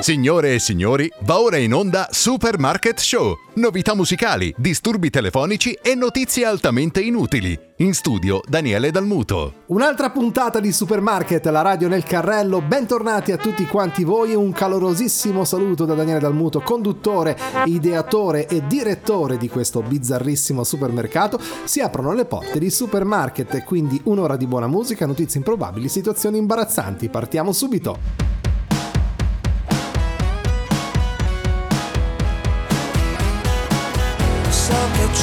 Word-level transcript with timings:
Signore 0.00 0.54
e 0.54 0.58
signori, 0.58 1.10
va 1.20 1.40
ora 1.40 1.56
in 1.56 1.72
onda 1.72 2.08
Supermarket 2.10 3.00
Show. 3.00 3.38
Novità 3.54 3.94
musicali, 3.94 4.54
disturbi 4.56 5.10
telefonici 5.10 5.72
e 5.72 5.94
notizie 5.94 6.44
altamente 6.44 7.00
inutili. 7.00 7.58
In 7.78 7.94
studio 7.94 8.40
Daniele 8.46 8.90
Dalmuto. 8.90 9.64
Un'altra 9.66 10.10
puntata 10.10 10.60
di 10.60 10.70
Supermarket, 10.70 11.46
la 11.46 11.62
radio 11.62 11.88
nel 11.88 12.04
carrello. 12.04 12.60
Bentornati 12.60 13.32
a 13.32 13.36
tutti 13.36 13.64
quanti 13.66 14.04
voi. 14.04 14.34
Un 14.34 14.52
calorosissimo 14.52 15.44
saluto 15.44 15.86
da 15.86 15.94
Daniele 15.94 16.20
Dalmuto, 16.20 16.60
conduttore, 16.60 17.36
ideatore 17.64 18.46
e 18.46 18.66
direttore 18.66 19.38
di 19.38 19.48
questo 19.48 19.80
bizzarrissimo 19.80 20.62
supermercato. 20.62 21.40
Si 21.64 21.80
aprono 21.80 22.12
le 22.12 22.26
porte 22.26 22.58
di 22.58 22.70
Supermarket 22.70 23.64
quindi 23.64 24.00
un'ora 24.04 24.36
di 24.36 24.46
buona 24.46 24.68
musica, 24.68 25.06
notizie 25.06 25.38
improbabili, 25.38 25.88
situazioni 25.88 26.38
imbarazzanti. 26.38 27.08
Partiamo 27.08 27.52
subito. 27.52 28.45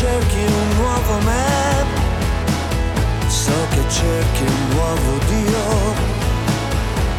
Cerchi 0.04 0.44
un 0.44 0.70
nuovo 0.80 1.18
me, 1.24 1.86
so 3.28 3.54
che 3.70 3.84
cerchi 3.88 4.44
un 4.44 4.76
nuovo 4.76 5.18
Dio, 5.30 5.94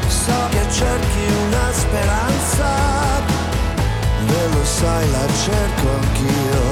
so 0.07 0.39
che 0.51 0.71
cerchi 0.71 1.25
una 1.47 1.73
speranza, 1.73 2.69
e 4.27 4.49
lo 4.53 4.65
sai 4.65 5.11
la 5.13 5.27
cerco 5.45 5.87
anch'io, 6.01 6.65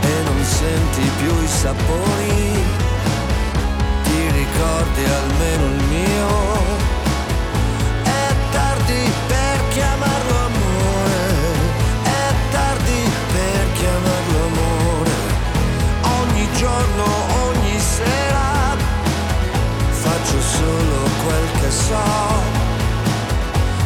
e 0.00 0.22
non 0.24 0.44
senti 0.44 1.08
più 1.18 1.32
i 1.40 1.46
sapori, 1.46 2.64
ti 4.02 4.30
ricordi 4.32 5.04
almeno 5.04 5.64
il 5.66 5.84
mio 5.84 6.57
so, 21.70 21.96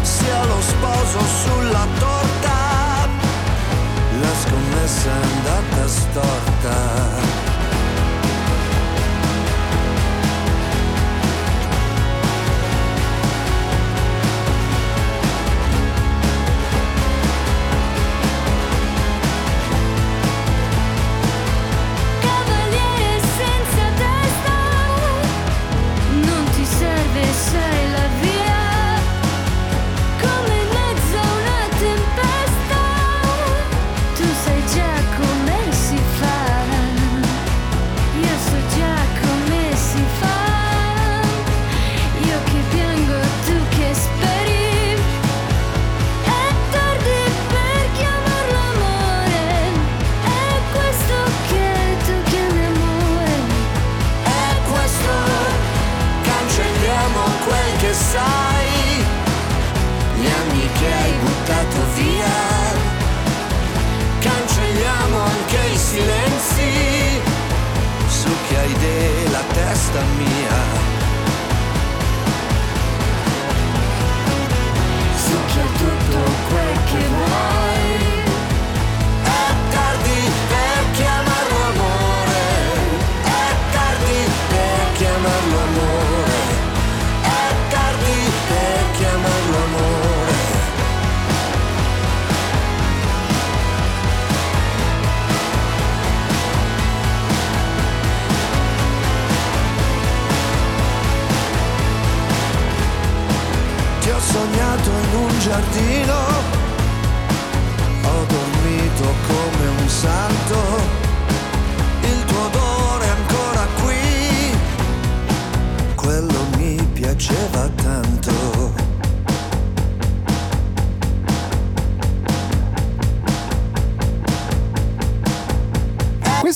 sia 0.02 0.44
lo 0.44 0.60
sposo 0.60 1.18
sulla 1.42 1.86
torta, 1.98 3.08
la 4.20 4.34
scommessa 4.44 5.10
è 5.10 5.22
andata 5.22 5.88
storta. 5.88 7.41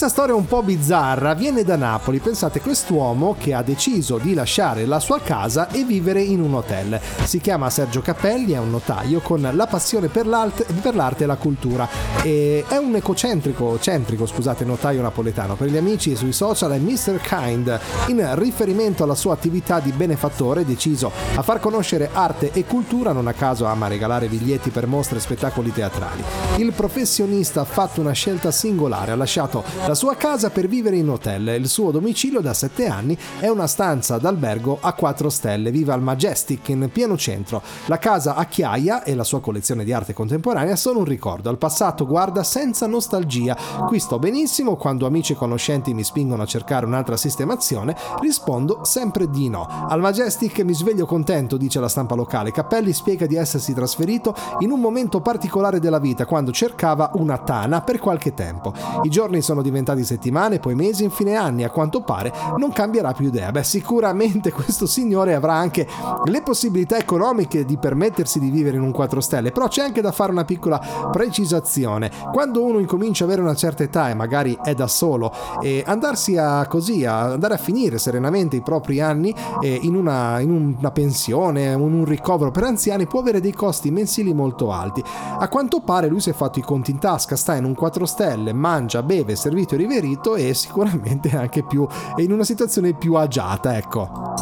Storia 0.08 0.34
un 0.34 0.46
po' 0.46 0.62
bizzarra 0.62 1.34
viene 1.34 1.64
da 1.64 1.76
Napoli. 1.76 2.18
Pensate, 2.18 2.60
quest'uomo 2.60 3.34
che 3.38 3.54
ha 3.54 3.62
deciso 3.62 4.18
di 4.18 4.34
lasciare 4.34 4.86
la 4.86 5.00
sua 5.00 5.20
casa 5.20 5.68
e 5.70 5.84
vivere 5.84 6.22
in 6.22 6.40
un 6.40 6.54
hotel. 6.54 7.00
Si 7.24 7.40
chiama 7.40 7.70
Sergio 7.70 8.02
Capelli, 8.02 8.52
è 8.52 8.58
un 8.58 8.70
notaio 8.70 9.20
con 9.20 9.48
la 9.52 9.66
passione 9.66 10.08
per 10.08 10.26
l'arte, 10.26 10.64
per 10.80 10.94
l'arte 10.94 11.24
e 11.24 11.26
la 11.26 11.36
cultura. 11.36 11.88
E 12.22 12.64
è 12.68 12.76
un 12.76 12.94
ecocentrico, 12.94 13.78
centrico, 13.80 14.26
scusate, 14.26 14.64
notaio 14.64 15.02
napoletano. 15.02 15.54
Per 15.54 15.68
gli 15.68 15.76
amici 15.76 16.14
sui 16.14 16.32
social 16.32 16.72
è 16.72 16.78
Mr. 16.78 17.20
Kind. 17.20 17.80
In 18.08 18.30
riferimento 18.34 19.02
alla 19.02 19.14
sua 19.14 19.32
attività 19.32 19.80
di 19.80 19.92
benefattore, 19.92 20.64
deciso 20.64 21.10
a 21.34 21.42
far 21.42 21.58
conoscere 21.58 22.10
arte 22.12 22.52
e 22.52 22.64
cultura, 22.64 23.12
non 23.12 23.26
a 23.26 23.32
caso 23.32 23.64
ama 23.66 23.88
regalare 23.88 24.28
biglietti 24.28 24.70
per 24.70 24.86
mostre 24.86 25.18
e 25.18 25.20
spettacoli 25.20 25.72
teatrali. 25.72 26.22
Il 26.58 26.72
professionista 26.72 27.62
ha 27.62 27.64
fatto 27.64 28.00
una 28.00 28.12
scelta 28.12 28.50
singolare, 28.52 29.12
ha 29.12 29.16
lasciato 29.16 29.64
la 29.86 29.94
sua 29.96 30.14
casa 30.14 30.50
per 30.50 30.68
vivere 30.68 30.96
in 30.96 31.08
hotel. 31.08 31.48
Il 31.58 31.68
suo 31.68 31.90
domicilio 31.90 32.40
da 32.40 32.54
7 32.54 32.86
anni 32.86 33.18
è 33.40 33.48
una 33.48 33.66
stanza 33.66 34.18
d'albergo 34.18 34.78
a 34.80 34.92
4 34.92 35.28
stelle. 35.28 35.72
Vive 35.72 35.92
al 35.92 36.02
Majestic 36.02 36.68
in 36.68 36.88
pieno 36.92 37.16
centro. 37.16 37.60
La 37.86 37.98
casa 37.98 38.36
a 38.36 38.44
chiaia 38.44 39.02
e 39.02 39.16
la 39.16 39.24
sua 39.24 39.40
collezione 39.40 39.82
di 39.82 39.92
arte 39.92 40.12
contemporanea 40.12 40.76
sono 40.76 41.00
un 41.00 41.04
ricordo. 41.04 41.48
Al 41.48 41.58
passato 41.58 42.06
guarda 42.06 42.44
senza 42.44 42.86
nostalgia. 42.86 43.56
Qui 43.86 43.98
sto 43.98 44.20
benissimo. 44.20 44.76
Quando 44.76 45.06
amici 45.06 45.32
e 45.32 45.36
conoscenti 45.36 45.94
mi 45.94 46.04
spingono 46.04 46.42
a 46.42 46.46
cercare 46.46 46.84
un'altra 46.84 47.16
sistemazione, 47.16 47.96
rispondo 48.20 48.84
sempre 48.84 49.28
di 49.30 49.48
no. 49.48 49.66
Al 49.88 50.00
Majestic 50.00 50.60
mi 50.60 50.74
sveglio 50.74 51.06
contento, 51.06 51.56
dice 51.56 51.80
la 51.80 51.88
stampa 51.88 52.14
locale. 52.14 52.52
Cappelli 52.52 52.92
spiega 52.92 53.24
di 53.26 53.36
essersi 53.36 53.72
trasferito 53.72 54.34
in 54.58 54.70
un 54.70 54.80
momento 54.80 55.20
particolare 55.20 55.80
della 55.80 55.98
vita, 55.98 56.26
quando 56.26 56.52
cercava 56.52 57.12
una 57.14 57.38
tana 57.38 57.80
per 57.80 57.98
qualche 57.98 58.34
tempo. 58.34 58.74
I 59.02 59.08
giorni 59.08 59.40
sono 59.40 59.62
diventati 59.62 59.84
di 59.94 60.04
settimane, 60.04 60.58
poi 60.58 60.74
mesi, 60.74 61.04
infine 61.04 61.34
anni. 61.34 61.64
A 61.64 61.70
quanto 61.70 62.02
pare 62.02 62.32
non 62.56 62.72
cambierà 62.72 63.12
più 63.12 63.26
idea. 63.26 63.50
Beh, 63.50 63.64
sicuramente 63.64 64.50
questo 64.52 64.86
signore 64.86 65.34
avrà 65.34 65.54
anche 65.54 65.86
le 66.24 66.42
possibilità 66.42 66.96
economiche 66.96 67.64
di 67.64 67.76
permettersi 67.76 68.38
di 68.38 68.50
vivere 68.50 68.76
in 68.76 68.82
un 68.82 68.92
4 68.92 69.20
stelle, 69.20 69.52
però 69.52 69.68
c'è 69.68 69.82
anche 69.82 70.00
da 70.00 70.12
fare 70.12 70.32
una 70.32 70.44
piccola 70.44 70.80
precisazione. 71.10 72.10
Quando 72.32 72.62
uno 72.62 72.78
incomincia 72.78 73.24
ad 73.24 73.30
avere 73.30 73.44
una 73.44 73.54
certa 73.54 73.82
età 73.82 74.10
e 74.10 74.14
magari 74.14 74.56
è 74.62 74.74
da 74.74 74.86
solo, 74.86 75.32
e 75.60 75.82
andarsi 75.86 76.36
a 76.36 76.66
così, 76.66 77.04
a 77.04 77.32
andare 77.32 77.54
a 77.54 77.58
finire 77.58 77.98
serenamente 77.98 78.56
i 78.56 78.62
propri 78.62 79.00
anni 79.00 79.34
in, 79.60 79.94
una, 79.94 80.40
in 80.40 80.76
una 80.78 80.90
pensione, 80.90 81.74
un, 81.74 81.92
un 81.92 82.04
ricovero 82.04 82.50
per 82.50 82.64
anziani 82.64 83.06
può 83.06 83.20
avere 83.20 83.40
dei 83.40 83.52
costi 83.52 83.90
mensili 83.90 84.32
molto 84.34 84.72
alti. 84.72 85.02
A 85.38 85.48
quanto 85.48 85.80
pare 85.80 86.08
lui 86.08 86.20
si 86.20 86.30
è 86.30 86.32
fatto 86.32 86.58
i 86.58 86.62
conti 86.62 86.90
in 86.90 86.98
tasca, 86.98 87.36
sta 87.36 87.54
in 87.54 87.64
un 87.64 87.74
4 87.74 88.06
stelle, 88.06 88.52
mangia, 88.52 89.02
beve, 89.02 89.36
preferito 89.66 89.74
e 89.74 89.76
riverito 89.76 90.36
e 90.36 90.54
sicuramente 90.54 91.36
anche 91.36 91.64
più 91.64 91.86
in 92.16 92.32
una 92.32 92.44
situazione 92.44 92.94
più 92.94 93.14
agiata, 93.14 93.76
ecco. 93.76 94.34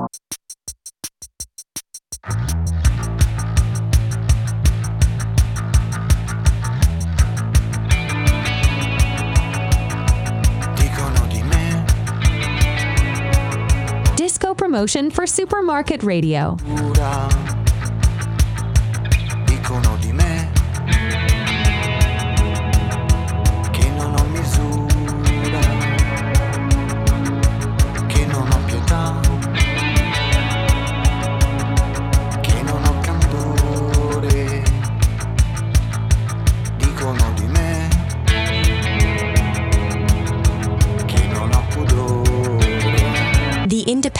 Disco 14.14 14.54
promotion 14.54 15.10
for 15.10 15.28
Supermarket 15.28 16.02
Radio. 16.02 17.43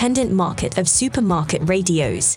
Independent 0.04 0.36
market 0.36 0.76
of 0.76 0.86
supermarket 0.86 1.66
radios. 1.66 2.36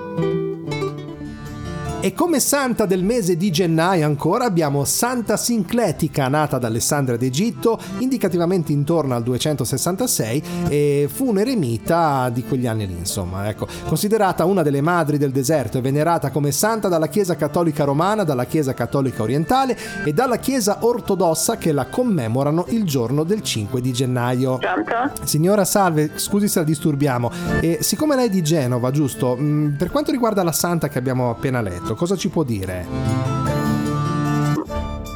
E 2.03 2.15
come 2.15 2.39
santa 2.39 2.87
del 2.87 3.03
mese 3.03 3.37
di 3.37 3.51
gennaio 3.51 4.07
ancora 4.07 4.45
abbiamo 4.45 4.85
Santa 4.85 5.37
Sincletica, 5.37 6.27
nata 6.29 6.57
da 6.57 6.65
Alessandria 6.65 7.15
d'Egitto, 7.15 7.77
indicativamente 7.99 8.71
intorno 8.71 9.13
al 9.13 9.21
266, 9.21 10.43
e 10.67 11.07
fu 11.13 11.27
un 11.27 11.37
eremita 11.37 12.31
di 12.33 12.43
quegli 12.43 12.65
anni 12.65 12.87
lì, 12.87 12.97
insomma, 12.97 13.47
ecco. 13.47 13.67
Considerata 13.85 14.45
una 14.45 14.63
delle 14.63 14.81
madri 14.81 15.19
del 15.19 15.29
deserto 15.29 15.77
e 15.77 15.81
venerata 15.81 16.31
come 16.31 16.51
santa 16.51 16.87
dalla 16.87 17.05
Chiesa 17.07 17.35
Cattolica 17.35 17.83
Romana, 17.83 18.23
dalla 18.23 18.45
Chiesa 18.45 18.73
Cattolica 18.73 19.21
Orientale 19.21 19.77
e 20.03 20.11
dalla 20.11 20.37
Chiesa 20.37 20.79
Ortodossa 20.79 21.57
che 21.57 21.71
la 21.71 21.85
commemorano 21.85 22.65
il 22.69 22.83
giorno 22.83 23.23
del 23.23 23.43
5 23.43 23.79
di 23.79 23.93
gennaio. 23.93 24.57
Pronto? 24.57 25.23
Signora 25.23 25.65
Salve, 25.65 26.13
scusi 26.15 26.47
se 26.47 26.57
la 26.57 26.65
disturbiamo. 26.65 27.29
E 27.59 27.77
siccome 27.81 28.15
lei 28.15 28.25
è 28.25 28.29
di 28.31 28.41
Genova, 28.41 28.89
giusto? 28.89 29.37
Mm, 29.39 29.73
Per 29.73 29.91
quanto 29.91 30.09
riguarda 30.09 30.41
la 30.41 30.51
santa 30.51 30.87
che 30.87 30.97
abbiamo 30.97 31.29
appena 31.29 31.61
letto, 31.61 31.89
cosa 31.95 32.15
ci 32.15 32.29
può 32.29 32.43
dire? 32.43 32.85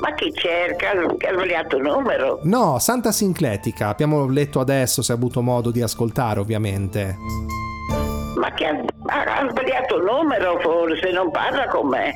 Ma 0.02 0.14
chi 0.16 0.32
cerca? 0.34 0.92
Che 1.18 1.28
ha 1.28 1.34
sbagliato 1.34 1.78
il 1.78 1.84
numero? 1.84 2.40
No, 2.44 2.78
Santa 2.80 3.12
Sincletica, 3.12 3.88
abbiamo 3.88 4.28
letto 4.28 4.60
adesso 4.60 5.02
se 5.02 5.12
ha 5.12 5.16
avuto 5.16 5.42
modo 5.42 5.72
di 5.72 5.82
ascoltare, 5.82 6.40
ovviamente. 6.40 7.18
Ma 8.38 8.52
che 8.54 8.66
ha, 8.66 8.76
ha 8.76 9.50
sbagliato 9.50 9.98
il 9.98 10.04
numero 10.04 10.60
forse, 10.60 11.12
non 11.12 11.32
parla 11.32 11.68
con 11.68 11.88
me. 11.88 12.16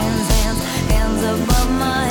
above 1.23 1.69
my 1.69 2.10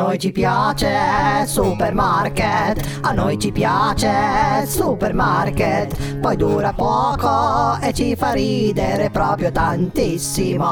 noi 0.00 0.18
ci 0.18 0.32
piace 0.32 1.44
supermarket, 1.44 3.00
a 3.02 3.12
noi 3.12 3.38
ci 3.38 3.52
piace 3.52 4.64
supermarket, 4.66 6.18
poi 6.20 6.36
dura 6.36 6.72
poco 6.72 7.78
e 7.82 7.92
ci 7.92 8.16
fa 8.16 8.32
ridere 8.32 9.10
proprio 9.10 9.52
tantissimo. 9.52 10.66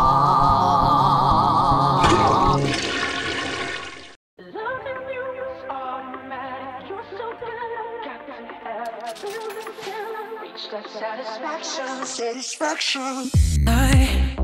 I 13.67 14.37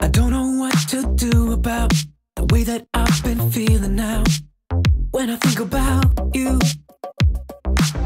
I 0.00 0.08
don't 0.08 0.30
know 0.30 0.58
what 0.58 0.74
to 0.88 1.02
do 1.14 1.52
about 1.52 1.92
the 2.34 2.44
way 2.50 2.64
that 2.64 2.91
I've 3.12 3.22
been 3.24 3.50
feeling 3.52 3.94
now. 3.94 4.24
When 5.10 5.28
I 5.28 5.36
think 5.36 5.60
about 5.60 6.34
you, 6.34 6.58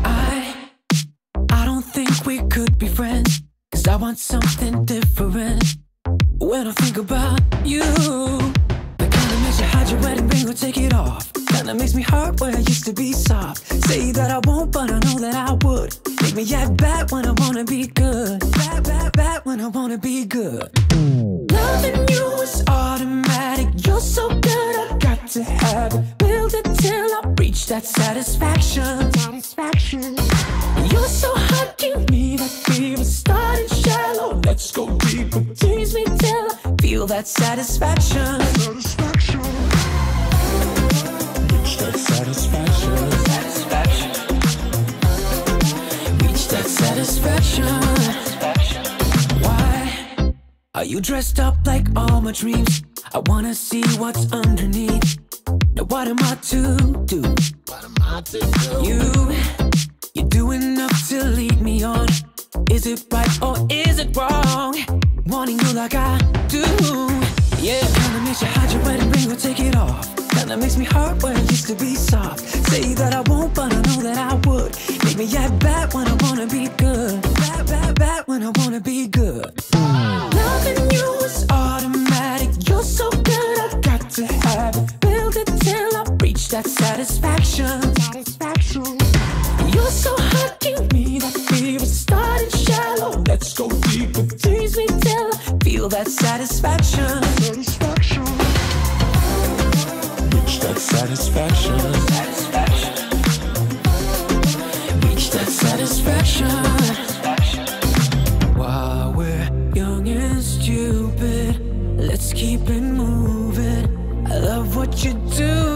I 0.05 0.69
I 1.53 1.65
don't 1.65 1.85
think 1.85 2.27
we 2.27 2.41
could 2.49 2.77
be 2.77 2.89
friends. 2.89 3.41
Cause 3.73 3.87
I 3.87 3.95
want 3.95 4.19
something 4.19 4.85
different. 4.85 5.63
When 6.41 6.67
I 6.67 6.73
think 6.73 6.97
about 6.97 7.41
you, 7.65 7.83
that 8.99 9.39
makes 9.45 9.61
you 9.61 9.67
hide 9.67 9.89
your 9.91 10.01
wedding 10.01 10.29
ring 10.29 10.49
or 10.49 10.55
take 10.55 10.77
it 10.77 10.93
off. 10.93 11.33
Kinda 11.51 11.75
makes 11.75 11.95
me 11.95 12.03
hurt 12.03 12.41
where 12.41 12.57
I 12.57 12.59
used 12.59 12.85
to 12.87 12.93
be 12.93 13.13
soft. 13.13 13.65
Say 13.89 14.11
that 14.11 14.33
I 14.33 14.41
won't, 14.45 14.73
but 14.73 14.91
I 14.91 14.99
know 14.99 15.21
that 15.21 15.37
I 15.37 15.53
would. 15.65 15.95
Make 16.23 16.35
me 16.35 16.53
act 16.53 16.77
bad 16.79 17.13
when 17.13 17.27
I 17.27 17.33
wanna 17.43 17.63
be 17.65 17.87
good. 17.87 18.41
Bad, 18.41 18.83
bad, 18.83 19.13
bad 19.13 19.41
when 19.45 19.61
I 19.61 19.69
wanna 19.69 19.99
be 19.99 20.25
good. 20.25 20.69
Loving 21.53 22.09
you 22.09 22.27
is 22.43 22.65
automatic. 22.67 23.69
You're 23.97 24.03
so 24.03 24.29
good, 24.29 24.77
I 24.77 24.99
got 24.99 25.27
to 25.29 25.43
have 25.43 25.95
it. 25.95 26.19
Build 26.19 26.53
it 26.53 26.65
till 26.81 27.11
I 27.15 27.35
reach 27.39 27.65
that 27.69 27.87
satisfaction. 27.87 29.11
Satisfaction. 29.15 30.17
You're 30.93 31.09
so 31.09 31.33
hot, 31.35 31.79
give 31.79 32.11
me 32.11 32.37
that 32.37 32.51
fever. 32.51 33.03
Starting 33.03 33.69
shallow, 33.69 34.39
let's 34.45 34.71
go 34.71 34.99
deeper. 34.99 35.43
Tease 35.55 35.95
me 35.95 36.05
till 36.05 36.49
I 36.67 36.77
feel 36.79 37.07
that 37.07 37.27
satisfaction. 37.27 38.39
Satisfaction. 38.61 39.41
Reach 41.49 41.79
that 41.79 41.97
satisfaction. 41.97 42.97
Satisfaction. 43.33 44.11
Reach 46.19 46.49
that 46.49 46.67
satisfaction. 46.67 47.65
satisfaction. 47.65 49.41
Why 49.41 50.35
are 50.75 50.85
you 50.85 51.01
dressed 51.01 51.41
up 51.41 51.57
like 51.65 51.87
all 51.97 52.21
my 52.21 52.33
dreams? 52.33 52.83
I 53.17 53.23
wanna 53.31 53.55
see 53.55 53.83
what's 53.97 54.31
underneath. 54.31 55.17
Now 55.75 55.85
what 55.85 56.07
am 56.07 56.19
I 56.21 56.35
to 56.53 56.77
do? 57.07 57.23
What 57.65 57.83
am 57.83 57.95
I 58.03 58.21
to 58.21 58.39
do? 58.39 58.87
You, 58.87 59.33
you 60.13 60.29
do 60.29 60.51
enough 60.51 61.09
to 61.09 61.25
lead 61.25 61.63
me 61.63 61.83
on. 61.83 62.09
Is 62.71 62.87
it 62.87 63.07
right 63.11 63.43
or 63.43 63.57
is 63.71 63.99
it 64.01 64.15
wrong? 64.15 64.77
Wanting 65.25 65.59
you 65.61 65.73
like 65.73 65.95
I 65.95 66.19
do. 66.49 66.61
Yeah, 67.59 67.81
kinda 67.81 68.21
makes 68.23 68.43
you 68.43 68.49
hide 68.49 68.71
your 68.71 68.83
wedding 68.83 69.11
ring 69.11 69.33
or 69.33 69.37
take 69.37 69.61
it 69.61 69.75
off. 69.77 70.15
Kinda 70.33 70.55
makes 70.59 70.77
me 70.77 70.85
hurt 70.85 71.23
where 71.23 71.33
it 71.33 71.51
used 71.51 71.69
to 71.69 71.75
be 71.75 71.95
soft. 71.95 72.41
Say 72.69 72.93
that 72.93 73.15
I 73.15 73.23
won't, 73.31 73.55
but 73.55 73.73
I 73.73 73.81
know 73.81 74.03
that 74.03 74.19
I 74.19 74.35
would. 74.47 74.77
Make 75.05 75.17
me 75.17 75.35
act 75.35 75.59
bad 75.61 75.95
when 75.95 76.07
I 76.07 76.17
wanna 76.21 76.47
be 76.47 76.69
good. 76.77 77.23
Bad, 77.23 77.67
bad, 77.67 77.95
bad 77.99 78.25
when 78.27 78.43
I 78.43 78.53
wanna 78.59 78.81
be 78.81 79.07
good. 79.07 79.59
Loving 79.73 80.91
you 80.91 81.15
is 81.25 81.47
automatic. 81.49 82.06
Reach 86.47 86.53
that 86.53 86.67
satisfaction. 86.67 87.95
Satisfaction. 87.97 88.85
You're 89.73 89.91
so 89.91 90.15
hot, 90.17 90.61
give 90.61 90.93
me 90.93 91.19
that 91.19 91.35
fever. 91.49 91.85
Starting 91.85 92.51
shallow, 92.51 93.23
let's 93.27 93.53
go 93.55 93.69
deeper. 93.91 94.23
Tease 94.37 94.77
me 94.77 94.87
till 94.87 95.31
I 95.35 95.59
feel 95.65 95.89
that 95.89 96.09
satisfaction. 96.09 97.23
Satisfaction. 97.43 98.25
Reach 100.35 100.61
that 100.61 100.79
satisfaction. 100.79 101.79
Satisfaction. 102.15 102.93
Reach 105.09 105.31
that 105.31 105.49
satisfaction. 105.49 106.51
While 108.57 109.13
we're 109.15 109.51
young 109.75 110.09
and 110.09 110.43
stupid, 110.43 111.59
let's 111.99 112.33
keep 112.33 112.69
it 112.69 112.81
moving. 112.81 113.89
I 114.29 114.39
love 114.39 114.77
what 114.77 115.05
you're 115.05 115.15
doing, 115.37 115.76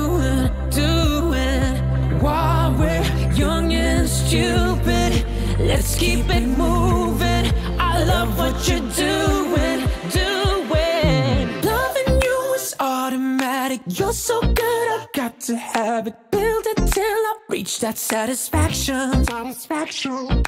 stupid, 4.31 5.27
let's 5.59 5.97
keep 5.97 6.25
it 6.29 6.47
moving. 6.47 7.47
I 7.81 8.05
love 8.05 8.39
what 8.39 8.57
you're 8.69 8.79
doing, 8.95 9.81
doing. 10.11 11.63
Loving 11.63 12.23
you 12.23 12.55
is 12.55 12.77
automatic. 12.79 13.81
You're 13.89 14.13
so 14.13 14.41
good, 14.41 14.87
I've 14.95 15.13
got 15.13 15.41
to 15.49 15.57
have 15.57 16.07
it. 16.07 16.15
Build 16.31 16.65
it 16.67 16.77
till 16.95 17.21
I 17.31 17.35
reach 17.49 17.81
that 17.81 17.99
satisfaction. 17.99 19.25
Satisfaction. 19.25 20.45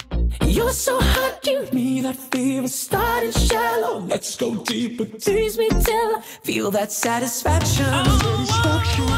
You're 0.47 0.73
so 0.73 1.01
hot, 1.01 1.43
give 1.43 1.73
me 1.73 2.03
that 2.03 2.17
fever. 2.17 2.69
Starting 2.69 3.33
shallow, 3.33 3.99
let's 3.99 4.37
go 4.37 4.63
deeper. 4.63 5.07
Tease 5.07 5.59
me 5.59 5.69
till 5.69 6.17
I 6.19 6.23
feel 6.45 6.71
that 6.71 6.93
satisfaction. 6.93 7.87
Satisfaction. 7.87 9.12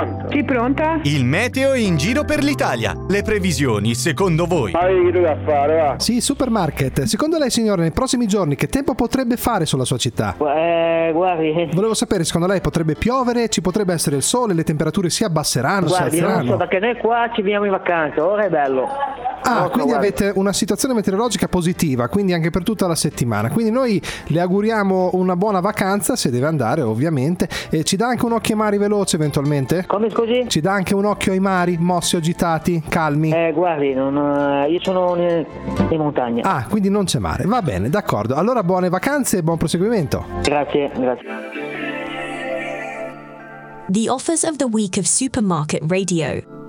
Pronto? 0.00 0.30
Sì, 0.30 0.44
pronta? 0.44 1.00
Il 1.02 1.24
meteo 1.24 1.74
in 1.74 1.96
giro 1.96 2.24
per 2.24 2.42
l'Italia. 2.42 2.94
Le 3.08 3.22
previsioni, 3.22 3.94
secondo 3.94 4.46
voi? 4.46 4.72
da 4.72 5.36
fare, 5.44 5.76
va. 5.76 5.94
Sì, 5.98 6.20
supermarket. 6.20 7.02
Secondo 7.02 7.38
lei, 7.38 7.50
signore, 7.50 7.82
nei 7.82 7.92
prossimi 7.92 8.26
giorni 8.26 8.56
che 8.56 8.68
tempo 8.68 8.94
potrebbe 8.94 9.36
fare 9.36 9.66
sulla 9.66 9.84
sua 9.84 9.98
città? 9.98 10.34
Eh, 10.38 11.10
guardi, 11.12 11.68
Volevo 11.72 11.94
sapere, 11.94 12.24
secondo 12.24 12.46
lei 12.46 12.60
potrebbe 12.60 12.94
piovere, 12.94 13.48
ci 13.48 13.60
potrebbe 13.60 13.92
essere 13.92 14.16
il 14.16 14.22
sole, 14.22 14.54
le 14.54 14.64
temperature 14.64 15.10
si 15.10 15.24
abbasseranno, 15.24 15.86
guardi, 15.86 16.10
si 16.10 16.16
io 16.16 16.22
non 16.22 16.30
so 16.30 16.38
alzeranno? 16.38 16.56
perché 16.56 16.78
noi 16.78 16.96
qua 16.96 17.30
ci 17.34 17.42
veniamo 17.42 17.64
in 17.66 17.70
vacanza, 17.72 18.24
ora 18.24 18.44
è 18.44 18.48
bello. 18.48 18.88
Ah, 19.42 19.64
so, 19.64 19.70
quindi 19.70 19.92
avete 19.92 20.32
una 20.34 20.52
situazione 20.52 20.94
meteorologica 20.94 21.48
positiva, 21.48 22.08
quindi 22.08 22.32
anche 22.32 22.50
per 22.50 22.62
tutta 22.62 22.86
la 22.86 22.94
settimana. 22.94 23.50
Quindi 23.50 23.70
noi 23.70 24.00
le 24.26 24.40
auguriamo 24.40 25.10
una 25.14 25.36
buona 25.36 25.60
vacanza, 25.60 26.16
se 26.16 26.30
deve 26.30 26.46
andare 26.46 26.82
ovviamente. 26.82 27.48
E 27.70 27.84
ci 27.84 27.96
dà 27.96 28.08
anche 28.08 28.24
un 28.24 28.32
occhio 28.32 28.54
ai 28.54 28.60
mari 28.60 28.78
veloce 28.78 29.16
eventualmente? 29.16 29.84
Come 29.86 30.10
scusi? 30.10 30.44
Ci 30.48 30.60
dà 30.60 30.72
anche 30.72 30.94
un 30.94 31.04
occhio 31.04 31.32
ai 31.32 31.40
mari, 31.40 31.76
mossi, 31.78 32.16
agitati, 32.16 32.82
calmi? 32.88 33.32
Eh, 33.32 33.52
guardi, 33.52 33.94
non, 33.94 34.16
eh, 34.16 34.70
io 34.70 34.80
sono 34.82 35.16
in, 35.16 35.46
in 35.90 35.98
montagna. 35.98 36.42
Ah, 36.44 36.66
quindi 36.68 36.88
non 36.88 37.04
c'è 37.04 37.18
mare. 37.18 37.44
Va 37.46 37.62
bene, 37.62 37.88
d'accordo. 37.88 38.34
Allora 38.34 38.62
buone 38.62 38.88
vacanze 38.88 39.38
e 39.38 39.42
buon 39.42 39.56
proseguimento. 39.56 40.24
Grazie, 40.42 40.90
grazie. 40.96 41.28
The 43.88 44.08
offers 44.08 44.44
of 44.44 44.56
the 44.56 44.66
week 44.66 44.96
of 44.98 45.04
Supermarket 45.04 45.82
Radio. 45.88 46.59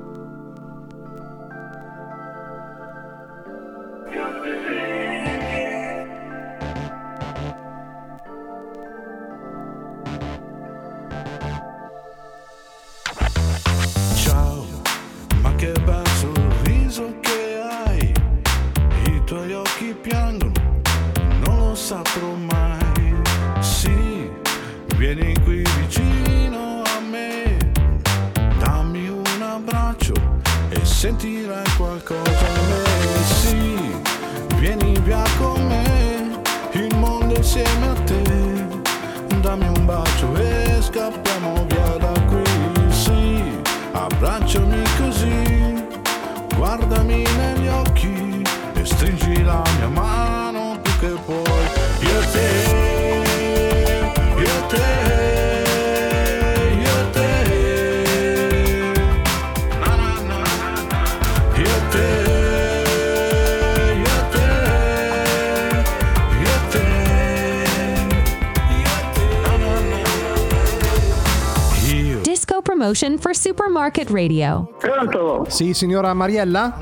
Radio. 74.12 74.70
Pronto? 74.78 75.46
Sì, 75.48 75.74
signora 75.74 76.14
Mariella? 76.14 76.78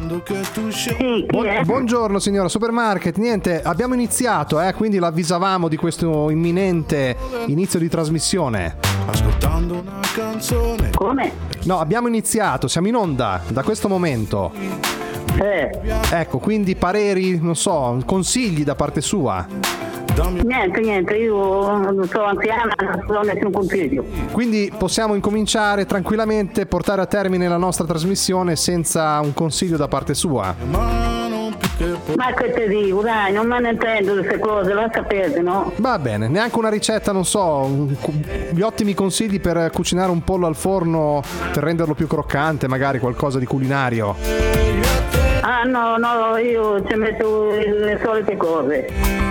Sì, 0.70 1.26
è? 1.46 1.64
Buongiorno 1.64 2.20
signora 2.20 2.48
Supermarket, 2.48 3.18
niente, 3.18 3.62
abbiamo 3.62 3.94
iniziato, 3.94 4.60
eh, 4.62 4.74
quindi 4.74 5.00
l'avvisavamo 5.00 5.68
di 5.68 5.78
questo 5.78 6.30
imminente 6.30 7.16
inizio 7.48 7.80
di 7.80 7.88
trasmissione. 7.88 8.78
Ascoltando 9.06 9.76
una 9.76 10.00
canzone. 10.14 10.92
Come? 10.94 11.32
No, 11.64 11.80
abbiamo 11.80 12.08
iniziato, 12.08 12.68
siamo 12.68 12.88
in 12.88 12.96
onda 12.96 13.42
da 13.50 13.64
questo 13.64 13.88
momento. 13.88 14.52
Eh, 15.42 15.70
Ecco, 16.12 16.40
quindi 16.40 16.76
pareri, 16.76 17.40
non 17.40 17.56
so, 17.56 18.02
consigli 18.06 18.64
da 18.64 18.76
parte 18.76 19.00
sua. 19.00 19.46
Niente, 20.28 20.82
niente, 20.82 21.16
io 21.16 22.06
sono 22.08 22.26
anziana, 22.26 22.76
non 23.08 23.18
ho 23.18 23.22
nessun 23.22 23.52
consiglio. 23.52 24.04
Quindi 24.32 24.72
possiamo 24.78 25.16
incominciare 25.16 25.86
tranquillamente, 25.86 26.66
portare 26.66 27.02
a 27.02 27.06
termine 27.06 27.48
la 27.48 27.58
nostra 27.58 27.86
trasmissione 27.86 28.56
senza 28.56 29.20
un 29.22 29.34
consiglio 29.34 29.78
da 29.78 29.88
parte 29.88 30.14
sua. 30.14 30.56
Ma 32.18 32.34
che 32.34 32.52
te 32.52 32.68
dico, 32.68 33.02
dai, 33.02 33.32
non 33.32 33.48
me 33.48 33.60
ne 33.62 33.72
intendo 33.72 34.14
queste 34.14 34.40
cose, 34.40 34.74
lascia 34.74 35.04
perdere, 35.04 35.42
no? 35.42 35.72
Va 35.78 35.98
bene, 35.98 36.28
neanche 36.28 36.58
una 36.58 36.70
ricetta, 36.70 37.14
non 37.14 37.24
so, 37.24 37.88
gli 38.52 38.62
ottimi 38.62 38.94
consigli 38.94 39.40
per 39.40 39.70
cucinare 39.74 40.12
un 40.12 40.22
pollo 40.24 40.46
al 40.46 40.56
forno 40.56 41.22
per 41.54 41.64
renderlo 41.64 41.94
più 41.94 42.08
croccante, 42.08 42.68
magari 42.68 43.00
qualcosa 43.00 43.40
di 43.40 43.46
culinario. 43.46 45.09
Ah 45.52 45.64
no, 45.64 45.98
no, 45.98 46.38
io 46.38 46.80
ci 46.88 46.94
metto 46.94 47.50
le 47.50 48.00
solite 48.04 48.38
cose. 48.38 48.86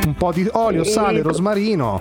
Un 0.04 0.14
po' 0.16 0.33
di 0.33 0.48
olio, 0.50 0.83
sale, 0.83 1.20
Eh, 1.20 1.22
rosmarino. 1.22 2.00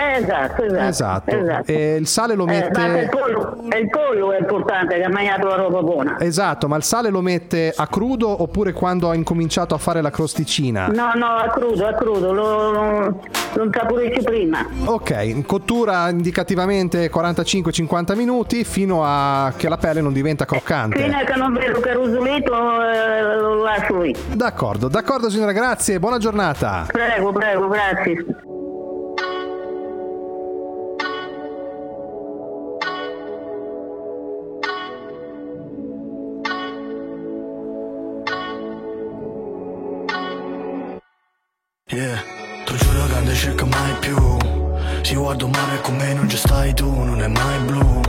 Eh, 0.00 0.22
esatto, 0.22 0.62
esatto. 0.64 0.82
Esatto. 0.86 1.36
esatto. 1.36 1.70
E 1.72 1.96
il 1.96 2.06
sale 2.06 2.34
lo 2.34 2.46
Eh, 2.46 2.56
il, 2.56 2.70
mette... 2.72 3.08
pollo, 3.10 3.56
è 3.68 3.76
il 3.76 3.88
pollo 3.90 4.32
è 4.32 4.38
importante, 4.40 4.96
che 4.96 5.02
ha 5.04 5.08
mangiato 5.10 5.46
la 5.48 5.56
roba 5.56 5.82
buona. 5.82 6.16
Esatto, 6.20 6.68
ma 6.68 6.76
il 6.76 6.82
sale 6.82 7.10
lo 7.10 7.20
mette 7.20 7.72
a 7.74 7.86
crudo 7.86 8.42
oppure 8.42 8.72
quando 8.72 9.10
ha 9.10 9.14
incominciato 9.14 9.74
a 9.74 9.78
fare 9.78 10.00
la 10.00 10.10
crosticina? 10.10 10.86
No, 10.86 11.12
no, 11.14 11.26
a 11.26 11.48
crudo, 11.48 11.86
a 11.86 11.92
crudo, 11.92 12.32
lo, 12.32 12.70
lo, 12.70 13.20
lo 13.54 13.64
insaporisci 13.64 14.22
prima. 14.22 14.66
Ok, 14.86 15.44
cottura 15.44 16.08
indicativamente 16.08 17.10
45-50 17.10 18.16
minuti 18.16 18.64
fino 18.64 19.02
a 19.04 19.52
che 19.56 19.68
la 19.68 19.76
pelle 19.76 20.00
non 20.00 20.12
diventa 20.12 20.44
croccante. 20.46 20.98
Fino 20.98 21.16
a 21.16 21.24
che 21.24 21.36
non 21.36 21.52
vedo 21.52 21.80
rusulito, 21.92 22.54
eh, 22.82 23.36
lo 23.36 23.62
lascio 23.62 24.00
lì. 24.00 24.14
D'accordo, 24.32 24.88
d'accordo 24.88 25.28
signora, 25.28 25.52
grazie, 25.52 25.98
buona 25.98 26.18
giornata. 26.18 26.86
Prego, 26.90 27.32
prego, 27.32 27.68
grazie. 27.68 28.24
Guardo 45.70 45.76
male 45.76 45.80
con 45.80 45.96
me 45.96 46.14
non 46.14 46.28
ci 46.28 46.36
stai 46.36 46.74
tu, 46.74 46.90
non 46.90 47.22
è 47.22 47.28
mai 47.28 47.58
blu. 47.60 48.00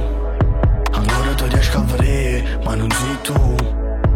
Ancora 0.93 1.33
ti 1.35 1.47
riesco 1.47 1.77
a 1.77 1.81
vedere, 1.81 2.59
ma 2.63 2.75
non 2.75 2.89
sei 2.89 3.17
tu. 3.21 3.55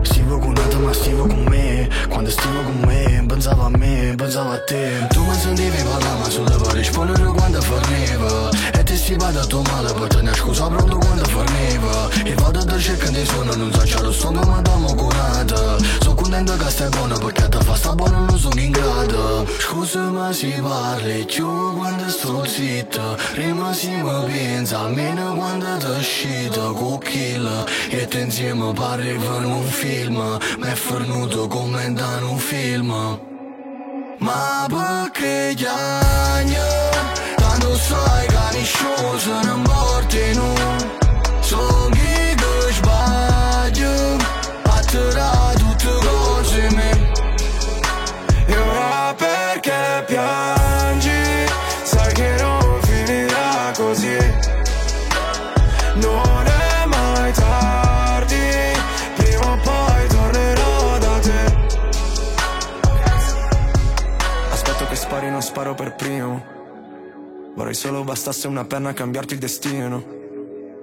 Stivo 0.01 0.37
con 0.37 0.49
un'altra 0.49 0.79
ma 0.79 0.93
stivo 0.93 1.25
con 1.25 1.43
me 1.49 1.89
Quando 2.09 2.29
stivo 2.29 2.61
con 2.61 2.79
me, 2.85 3.25
pensavo 3.27 3.63
a 3.63 3.69
me, 3.69 4.13
pensavo 4.15 4.51
a 4.51 4.59
te. 4.59 5.07
Tu 5.09 5.19
mi 5.23 5.33
sentivi 5.33 5.81
parlare 5.81 6.19
ma 6.19 6.29
sulle 6.29 6.51
parole 6.51 6.77
rispondere 6.77 7.23
quando 7.23 7.59
forniva 7.61 8.49
E 8.71 8.74
ti 8.74 8.74
stivate 8.74 8.74
a 9.13 9.45
tuo 9.45 9.61
male 9.61 9.93
per 9.93 10.07
tenere 10.07 10.35
scusa 10.35 10.65
pronto 10.67 10.97
quando 10.97 11.23
forniva 11.25 12.09
E 12.23 12.33
vado 12.33 12.63
da 12.63 12.79
cercare 12.79 13.11
di 13.11 13.23
suono, 13.23 13.53
non 13.53 13.71
so 13.71 13.81
c'è 13.81 14.01
lo 14.01 14.11
stomaco 14.11 14.49
ma 14.49 14.61
dammo 14.61 14.95
curata 14.95 15.77
Sono 15.99 16.15
contento 16.15 16.57
che 16.57 16.69
stai 16.71 16.89
buona 16.89 17.15
perché 17.15 17.47
ti 17.47 17.57
fa 17.63 17.75
sta 17.75 17.93
buona 17.93 18.17
non 18.17 18.39
sono 18.39 18.59
in 18.59 18.71
grado. 18.71 19.45
Scusa 19.59 20.09
ma 20.09 20.33
si 20.33 20.53
parli 20.59 21.23
più 21.25 21.47
quando 21.75 22.09
sto 22.09 22.45
zitto. 22.45 23.17
Prima 23.33 23.73
si 23.73 23.89
mi 23.89 24.25
pensa 24.25 24.79
almeno 24.79 25.35
quando 25.35 25.77
ti 25.77 25.85
uscito 25.85 26.99
kill 27.03 27.65
E 27.89 28.07
te 28.07 28.19
insieme 28.19 28.73
parli 28.73 29.13
per 29.13 29.45
un 29.45 29.63
film. 29.63 30.17
Ma 30.57 30.67
è 30.67 30.75
fornuto 30.75 31.47
come 31.47 31.93
da 31.93 32.19
un 32.23 32.37
film. 32.37 33.19
Ma 34.17 34.65
perché 34.67 35.53
gli 35.55 35.65
anni 35.65 36.84
Morti 39.57 40.33
no 40.33 40.53
Sono 41.41 41.89
chi 41.89 42.35
che 42.35 42.71
sbaglio 42.71 44.17
Atterrà 44.63 45.53
tutte 45.57 46.07
cose 46.07 46.69
me 46.73 47.11
E 48.45 48.57
ora 48.57 49.13
perché 49.13 50.03
piangi? 50.07 51.45
Sai 51.83 52.13
che 52.13 52.35
non 52.39 52.79
finirà 52.81 53.71
così. 53.75 54.17
Non 55.95 56.45
è 56.45 56.85
mai 56.85 57.31
tardi, 57.33 58.37
prima 59.15 59.51
o 59.51 59.57
poi 59.57 60.07
tornerò 60.07 60.97
da 60.97 61.19
te. 61.19 61.55
Aspetto 64.51 64.87
che 64.87 64.95
spari, 64.95 65.29
non 65.29 65.41
sparo 65.41 65.73
per 65.73 65.93
primo. 65.95 66.54
Vorrei 67.65 67.79
solo 67.79 68.03
bastasse 68.03 68.47
una 68.47 68.63
penna 68.63 68.89
a 68.89 68.93
cambiarti 68.93 69.33
il 69.33 69.39
destino. 69.39 70.03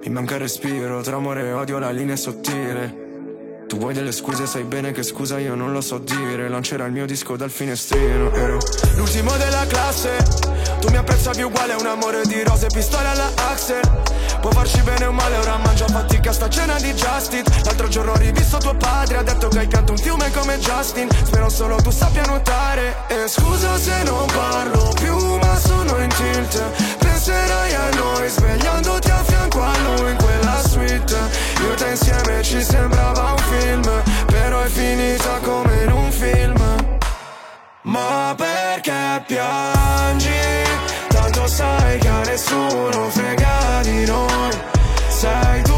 Mi 0.03 0.09
manca 0.09 0.33
il 0.33 0.41
respiro, 0.41 0.99
tra 0.99 1.15
amore 1.15 1.47
e 1.47 1.53
odio 1.53 1.79
la 1.79 1.91
linea 1.91 2.15
è 2.15 2.17
sottile. 2.17 3.63
Tu 3.69 3.77
vuoi 3.77 3.93
delle 3.93 4.11
scuse, 4.11 4.45
sai 4.45 4.65
bene 4.65 4.91
che 4.91 5.01
scusa 5.01 5.39
io 5.39 5.55
non 5.55 5.71
lo 5.71 5.79
so 5.79 5.97
dire 5.97 6.49
Lancerà 6.49 6.85
il 6.85 6.91
mio 6.91 7.05
disco 7.05 7.37
dal 7.37 7.49
finestrino 7.49 8.31
Ero 8.33 8.57
l'ultimo 8.97 9.31
della 9.37 9.65
classe 9.65 10.17
Tu 10.81 10.89
mi 10.89 10.97
apprezzavi 10.97 11.41
uguale 11.41 11.71
a 11.71 11.79
un 11.79 11.85
amore 11.87 12.21
di 12.25 12.43
rose 12.43 12.67
pistole 12.67 13.07
alla 13.07 13.31
Axel 13.49 14.12
Può 14.43 14.51
farci 14.51 14.81
bene 14.81 15.05
o 15.05 15.13
male, 15.13 15.37
ora 15.37 15.55
mangio 15.55 15.85
a 15.85 15.87
fatica 15.87 16.33
sta 16.33 16.49
cena 16.49 16.77
di 16.77 16.93
Justin. 16.93 17.43
L'altro 17.63 17.87
giorno 17.87 18.11
ho 18.11 18.17
rivisto 18.17 18.57
tuo 18.57 18.75
padre 18.75 19.15
Ha 19.15 19.23
detto 19.23 19.47
che 19.47 19.59
hai 19.59 19.67
canto 19.67 19.93
un 19.93 19.97
fiume 19.97 20.29
come 20.31 20.59
Justin. 20.59 21.07
Spero 21.23 21.47
solo 21.47 21.77
tu 21.77 21.89
sappia 21.91 22.23
nuotare. 22.25 23.05
E 23.07 23.29
scusa 23.29 23.77
se 23.77 24.03
non 24.03 24.27
parlo 24.35 24.91
più 24.99 25.15
ma 25.37 25.57
sono 25.57 25.97
in 25.97 26.09
tilt. 26.09 26.61
Penserai 26.97 27.73
a 27.73 27.89
noi 27.95 28.27
svegliandoti 28.27 29.11
a 29.11 29.23
fianco 29.23 29.63
a 29.63 29.77
lui 29.77 30.11
in 30.11 30.17
quella 30.17 30.61
suite. 30.67 31.15
Io 31.61 31.71
e 31.71 31.75
te 31.75 31.87
insieme 31.91 32.43
ci 32.43 32.61
sembrava 32.61 33.31
un 33.31 33.37
film 33.37 34.03
Però 34.25 34.59
è 34.59 34.67
finita 34.67 35.39
come 35.41 35.83
in 35.83 35.91
un 35.93 36.11
film. 36.11 36.97
Ma 37.83 38.35
perché 38.35 39.23
piangi? 39.25 40.31
Tanto 41.07 41.47
sai 41.47 41.97
che 41.97 42.07
a 42.09 42.21
nessuno 42.23 43.09
frega 43.09 43.79
di 43.83 44.05
noi 44.05 44.32
Sei 45.23 45.72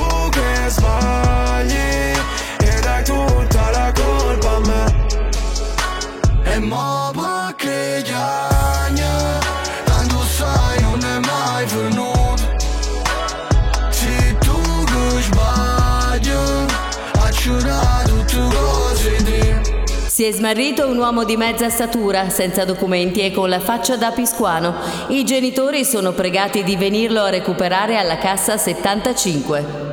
È 20.25 20.31
smarrito 20.31 20.87
un 20.87 20.97
uomo 20.97 21.23
di 21.23 21.37
mezza 21.37 21.69
statura, 21.69 22.29
senza 22.29 22.65
documenti 22.65 23.19
e 23.19 23.31
con 23.31 23.47
la 23.47 23.59
faccia 23.59 23.95
da 23.95 24.09
piscuano. 24.09 24.73
I 25.09 25.23
genitori 25.23 25.85
sono 25.85 26.13
pregati 26.13 26.63
di 26.63 26.75
venirlo 26.75 27.21
a 27.21 27.29
recuperare 27.29 27.95
alla 27.95 28.17
cassa 28.17 28.57
75. 28.57 29.84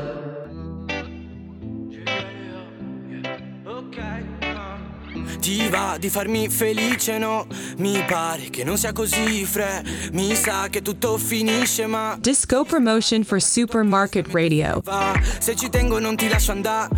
Va 5.73 5.97
di 5.99 6.11
farmi 6.11 6.49
felice, 6.51 7.17
no? 7.17 7.47
Mi 7.79 8.05
pare 8.07 8.51
che 8.51 8.63
non 8.63 8.77
sia 8.77 8.93
così, 8.93 9.47
fre. 9.47 9.83
Mi 10.13 10.35
sa 10.35 10.67
che 10.69 10.83
tutto 10.83 11.17
finisce, 11.17 11.87
ma 11.87 12.15
Disco 12.21 12.65
promotion 12.65 13.25
for 13.25 13.41
Supermarket 13.41 14.27
Radio. 14.33 14.83
va. 14.85 15.19
Se 15.39 15.57
ci 15.57 15.71
tengo 15.71 15.99
non 15.99 16.15
ti 16.15 16.29
lascio 16.29 16.53
andare. 16.53 16.91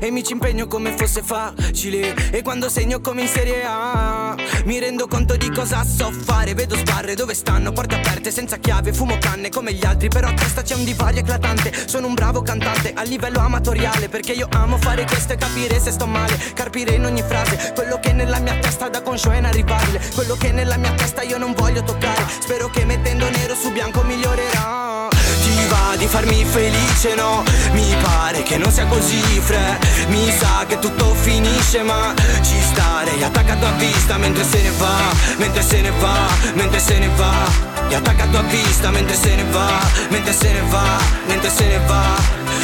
E 0.00 0.10
mi 0.10 0.22
ci 0.22 0.32
impegno 0.32 0.66
come 0.66 0.94
fosse 0.96 1.22
facile. 1.22 2.14
E 2.30 2.42
quando 2.42 2.68
segno 2.68 3.00
come 3.00 3.22
in 3.22 3.28
Serie 3.28 3.64
A, 3.64 4.36
mi 4.66 4.78
rendo 4.78 5.06
conto 5.06 5.36
di 5.36 5.50
cosa 5.50 5.82
so 5.82 6.12
fare. 6.12 6.52
Vedo 6.52 6.76
sbarre 6.76 7.14
dove 7.14 7.32
stanno, 7.32 7.72
porte 7.72 7.94
aperte 7.94 8.30
senza 8.30 8.58
chiave. 8.58 8.92
Fumo 8.92 9.16
canne 9.18 9.48
come 9.48 9.72
gli 9.72 9.84
altri, 9.84 10.08
però 10.08 10.28
a 10.28 10.34
testa 10.34 10.60
c'è 10.60 10.74
un 10.74 10.84
divario 10.84 11.20
eclatante. 11.20 11.72
Sono 11.88 12.06
un 12.08 12.14
bravo 12.14 12.42
cantante 12.42 12.92
a 12.92 13.02
livello 13.02 13.38
amatoriale. 13.40 14.10
Perché 14.10 14.32
io 14.32 14.46
amo 14.50 14.76
fare 14.76 15.06
questo 15.06 15.32
e 15.32 15.36
capire 15.36 15.80
se 15.80 15.90
sto 15.90 16.06
male. 16.06 16.36
Carpire 16.52 16.94
in 16.94 17.06
ogni 17.06 17.22
frase 17.22 17.72
quello 17.74 17.93
che 17.98 18.12
nella 18.12 18.38
mia 18.38 18.56
testa 18.60 18.88
da 18.88 19.02
conscio 19.02 19.30
è 19.30 19.36
inarrivabile. 19.38 20.00
Quello 20.14 20.36
che 20.36 20.52
nella 20.52 20.76
mia 20.76 20.92
testa 20.92 21.22
io 21.22 21.38
non 21.38 21.52
voglio 21.54 21.82
toccare. 21.82 22.24
Spero 22.40 22.68
che 22.68 22.84
mettendo 22.84 23.28
nero 23.30 23.54
su 23.54 23.70
bianco 23.72 24.02
migliorerà. 24.02 25.08
Ti 25.42 25.66
va 25.68 25.96
di 25.96 26.06
farmi 26.06 26.44
felice, 26.44 27.14
no? 27.14 27.42
Mi 27.72 27.94
pare 28.02 28.42
che 28.42 28.56
non 28.56 28.70
sia 28.70 28.86
così, 28.86 29.20
fre 29.40 29.78
Mi 30.08 30.30
sa 30.30 30.64
che 30.66 30.78
tutto 30.78 31.14
finisce, 31.14 31.82
ma 31.82 32.14
ci 32.42 32.60
starei 32.60 33.22
attaccato 33.22 33.66
a 33.66 33.72
vista 33.72 34.16
mentre 34.16 34.44
se 34.44 34.62
ne 34.62 34.70
va, 34.78 34.96
mentre 35.36 35.62
se 35.62 35.80
ne 35.80 35.90
va, 35.90 36.28
mentre 36.54 36.78
se 36.78 36.98
ne 36.98 37.08
va. 37.16 37.73
E 37.90 37.94
attaccato 37.94 38.38
a 38.38 38.42
vista 38.42 38.90
mentre 38.90 39.16
se 39.16 39.34
ne 39.36 39.44
va, 39.52 39.68
mentre 40.10 40.32
se 40.32 40.52
ne 40.52 40.62
va, 40.70 40.98
mentre 41.28 41.50
se 41.50 41.64
ne 41.64 41.78
va. 41.86 42.02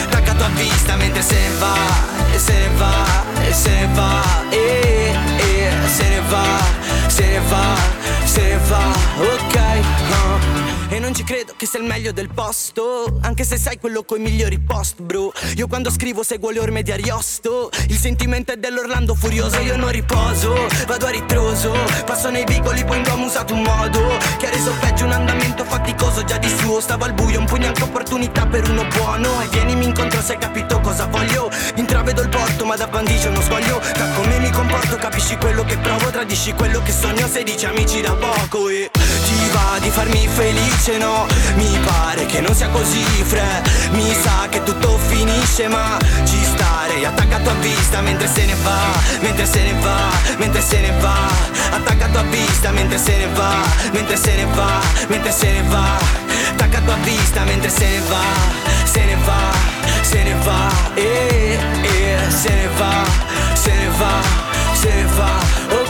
Attaccato 0.05 0.45
a 0.45 0.49
vista 0.49 0.97
mentre 0.97 1.23
se 1.23 1.35
ne 1.35 1.51
va, 1.59 1.75
e 2.35 2.39
se 2.39 2.53
ne 2.53 2.69
va, 2.77 2.93
e 3.49 3.53
se 3.53 3.71
ne 3.71 3.87
va, 3.95 4.23
e, 4.51 5.15
e 5.39 5.89
se 5.89 6.09
ne 6.09 6.21
va, 6.31 6.45
se 7.09 7.27
ne 7.27 7.41
va, 7.51 7.65
se 8.25 8.43
ne 8.43 8.59
va, 8.69 8.85
ok. 9.35 9.90
Non 11.11 11.19
ci 11.19 11.25
credo 11.25 11.55
che 11.57 11.67
sia 11.67 11.81
il 11.81 11.87
meglio 11.87 12.13
del 12.13 12.31
posto. 12.33 13.19
Anche 13.23 13.43
se 13.43 13.57
sai 13.57 13.81
quello 13.81 14.05
coi 14.05 14.21
migliori 14.21 14.61
post 14.61 15.03
bro. 15.03 15.33
Io 15.57 15.67
quando 15.67 15.91
scrivo 15.91 16.23
seguo 16.23 16.51
le 16.51 16.61
orme 16.61 16.83
di 16.85 16.93
Ariosto. 16.93 17.69
Il 17.89 17.97
sentimento 17.97 18.53
è 18.53 18.57
dell'Orlando 18.57 19.17
furioso 19.17 19.59
Io 19.59 19.77
non 19.77 19.91
riposo, 19.91 20.55
vado 20.87 21.07
a 21.07 21.11
ritroso. 21.11 21.73
Passo 22.07 22.31
nei 22.31 22.45
vicoli 22.45 22.85
poi 22.85 23.03
ho 23.05 23.25
usato 23.25 23.55
un 23.55 23.63
modo 23.63 24.19
Che 24.39 24.47
ha 24.47 24.51
reso 24.51 24.73
peggio 24.79 25.05
un 25.05 25.13
andamento 25.13 25.65
faticoso 25.65 26.23
Già 26.23 26.39
di 26.39 26.49
suo. 26.49 26.81
Stavo 26.81 27.07
al 27.07 27.13
buio 27.13 27.41
Un 27.41 27.47
pugno 27.47 27.67
anche 27.67 27.83
opportunità 27.83 28.47
per 28.47 28.69
uno 28.69 28.87
buono. 28.95 29.43
E 29.43 29.49
vienimi 29.49 29.87
incontro 29.87 30.23
se 30.23 30.35
hai 30.35 30.39
capito 30.39 30.79
cosa 30.79 31.07
voglio. 31.07 31.51
Intravedo 31.75 32.23
il 32.23 32.29
porto 32.29 32.65
ma 32.65 32.77
da 32.77 32.87
bandicio 32.87 33.31
non 33.31 33.43
sbaglio 33.43 33.81
Da 33.95 34.11
come 34.11 34.39
mi 34.39 34.51
comporto 34.51 34.95
capisci 34.97 35.37
quello 35.39 35.65
che 35.65 35.77
provo 35.79 36.09
Tradisci 36.11 36.53
quello 36.53 36.81
che 36.83 36.93
sogno. 36.93 37.27
Se 37.27 37.43
dici 37.43 37.67
amici 37.67 38.01
da 38.01 38.15
poco 38.15 38.69
E 38.69 38.89
va 39.71 39.79
di 39.79 39.91
farmi 39.91 40.27
felice 40.27 40.99
no 40.99 41.27
Mi 41.55 41.79
pare 41.85 42.27
che 42.27 42.41
non 42.41 42.55
sia 42.55 42.69
così 42.69 43.05
fre 43.25 43.63
Mi 43.93 44.13
sa 44.23 44.49
che 44.49 44.63
tutto 44.63 44.99
finisce 44.99 45.69
ma 45.69 45.97
ci 46.25 46.43
starei 46.43 47.05
attaccato 47.05 47.51
a 47.51 47.55
vista 47.55 48.01
mentre 48.01 48.27
se 48.27 48.45
ne 48.47 48.55
va 48.63 48.79
Mentre 49.21 49.47
se 49.47 49.63
ne 49.63 49.75
va, 49.81 49.99
mentre 50.39 50.61
se 50.61 50.81
ne 50.81 50.93
va 51.01 51.17
Attaccato 51.71 52.19
a 52.19 52.23
vista 52.23 52.71
mentre 52.71 52.99
se 52.99 53.17
ne 53.17 53.27
va 53.35 53.53
Mentre 53.93 54.17
se 54.17 54.35
ne 54.35 54.45
va, 54.55 54.81
mentre 55.09 55.33
se 55.33 55.51
ne 55.51 55.63
va 55.69 55.99
Attaccato 56.53 56.93
a 56.93 56.97
vista 57.05 57.45
mentre 57.45 57.71
se 57.71 57.87
ne 57.87 58.01
va 58.09 58.25
Se 58.85 59.05
ne 59.05 59.17
va, 59.25 59.53
se 60.03 60.23
ne 60.23 60.35
va 60.45 60.69
E, 60.95 61.59
e 61.83 62.31
se 62.31 62.51
ne 62.55 62.69
va, 62.79 63.05
se 63.55 63.73
ne 63.73 63.89
va, 63.99 64.15
se 64.75 64.89
ne 64.95 65.05
va 65.17 65.31
Ok 65.71 65.90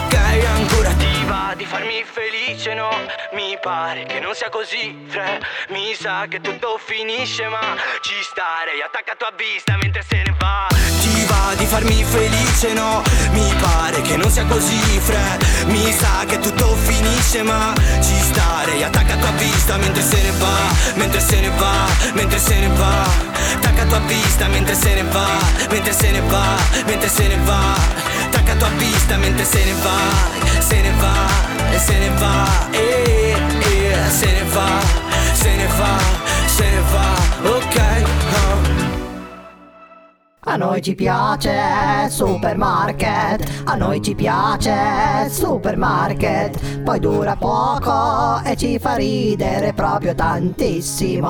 va 1.51 1.55
di 1.55 1.65
farmi 1.65 2.03
felice 2.03 2.73
no? 2.73 2.89
Mi 3.33 3.57
pare 3.61 4.05
che 4.05 4.19
non 4.19 4.33
sia 4.33 4.49
così 4.49 4.95
fre. 5.07 5.39
Mi 5.69 5.93
sa 5.93 6.25
che 6.29 6.39
tutto 6.39 6.77
finisce 6.77 7.47
ma 7.47 7.75
ci 8.01 8.15
starei 8.21 8.81
attaccato 8.81 9.25
a 9.25 9.33
vista 9.35 9.75
mentre 9.81 10.03
se 10.07 10.15
ne 10.25 10.35
va. 10.39 10.67
Ti 11.01 11.25
va 11.25 11.53
di 11.57 11.65
farmi 11.65 12.03
felice 12.03 12.73
no? 12.73 13.03
Mi 13.31 13.53
pare 13.59 14.01
che 14.01 14.15
non 14.17 14.29
sia 14.29 14.45
così 14.45 14.79
fre. 14.99 15.39
Mi 15.65 15.91
sa 15.91 16.23
che 16.25 16.39
tutto 16.39 16.75
finisce 16.75 17.43
ma 17.43 17.73
ci 18.01 18.17
starei 18.19 18.83
attaccato 18.83 19.25
a 19.25 19.31
vista 19.31 19.77
mentre 19.77 20.01
se 20.01 20.21
ne 20.21 20.31
va 20.31 20.57
Mentre 20.95 21.19
se 21.19 21.39
ne 21.39 21.49
va, 21.49 21.73
mentre 22.13 22.39
se 22.39 22.59
ne 22.59 22.67
va. 22.75 23.03
Attaccato 23.55 23.95
a 23.95 23.99
vista 23.99 24.47
mentre 24.47 24.75
se 24.75 24.93
ne 24.93 25.03
va 25.03 25.27
Mentre 25.69 25.91
se 25.91 26.11
ne 26.11 26.21
va, 26.21 26.55
mentre 26.85 27.09
se 27.09 27.27
ne 27.27 27.37
va 27.43 28.10
Attaccato 28.51 28.65
a 28.65 28.77
vista 28.77 29.17
mentre 29.17 29.45
se 29.45 29.63
ne 29.63 29.73
va 29.81 29.97
Se 30.59 30.81
ne 30.81 30.91
va, 30.99 31.13
e 31.71 31.77
se 31.77 31.97
ne 31.97 32.09
va 32.19 32.45
E, 32.71 33.35
e 33.59 34.09
se 34.09 34.25
ne 34.25 34.43
va, 34.51 34.79
se 35.33 35.55
ne 35.55 35.67
va, 35.67 35.97
se 36.47 36.69
ne 36.69 36.81
va 36.91 37.13
Ok, 37.49 37.75
uh. 37.75 38.89
A 40.43 40.57
noi 40.57 40.81
ci 40.81 40.95
piace 40.95 42.09
supermarket, 42.09 43.63
a 43.65 43.75
noi 43.75 44.01
ci 44.01 44.15
piace 44.15 45.29
supermarket, 45.29 46.81
poi 46.81 46.99
dura 46.99 47.35
poco 47.35 48.41
e 48.43 48.57
ci 48.57 48.79
fa 48.79 48.95
ridere 48.95 49.71
proprio 49.73 50.15
tantissimo. 50.15 51.29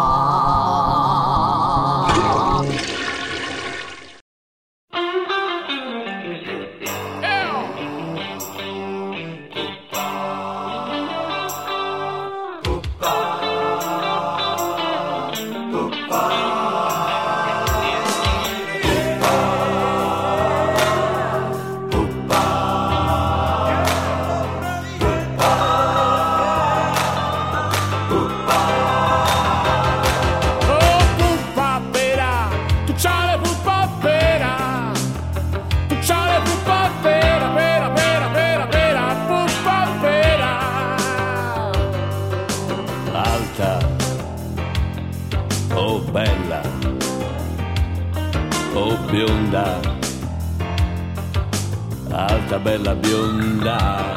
Bella 52.60 52.94
bionda, 52.96 54.11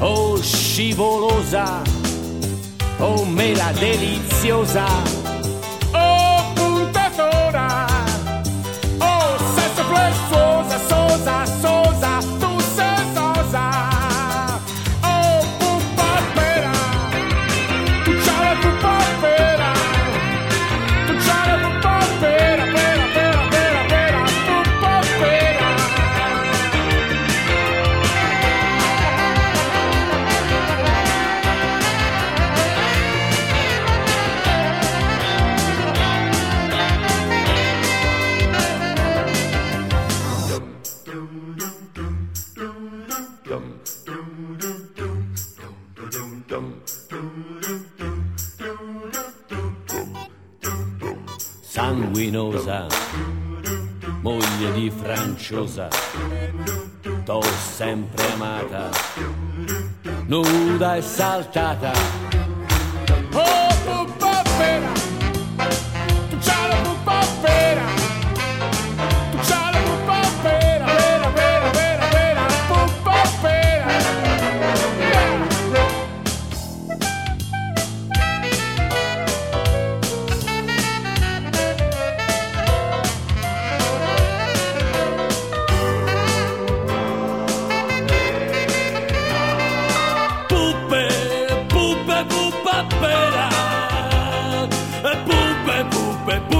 oh 0.00 0.36
scivolosa, 0.42 1.82
oh 3.00 3.24
mela 3.24 3.72
deliziosa, 3.72 4.86
Franciosa, 55.46 55.88
t'ho 57.24 57.40
sempre 57.76 58.32
amata, 58.32 58.90
nuda 60.26 60.96
e 60.96 61.02
saltata. 61.02 61.92
but 96.26 96.55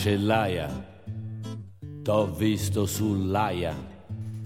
Macellaia, 0.00 0.66
t'ho 2.02 2.24
visto 2.24 2.86
sull'aia. 2.86 3.99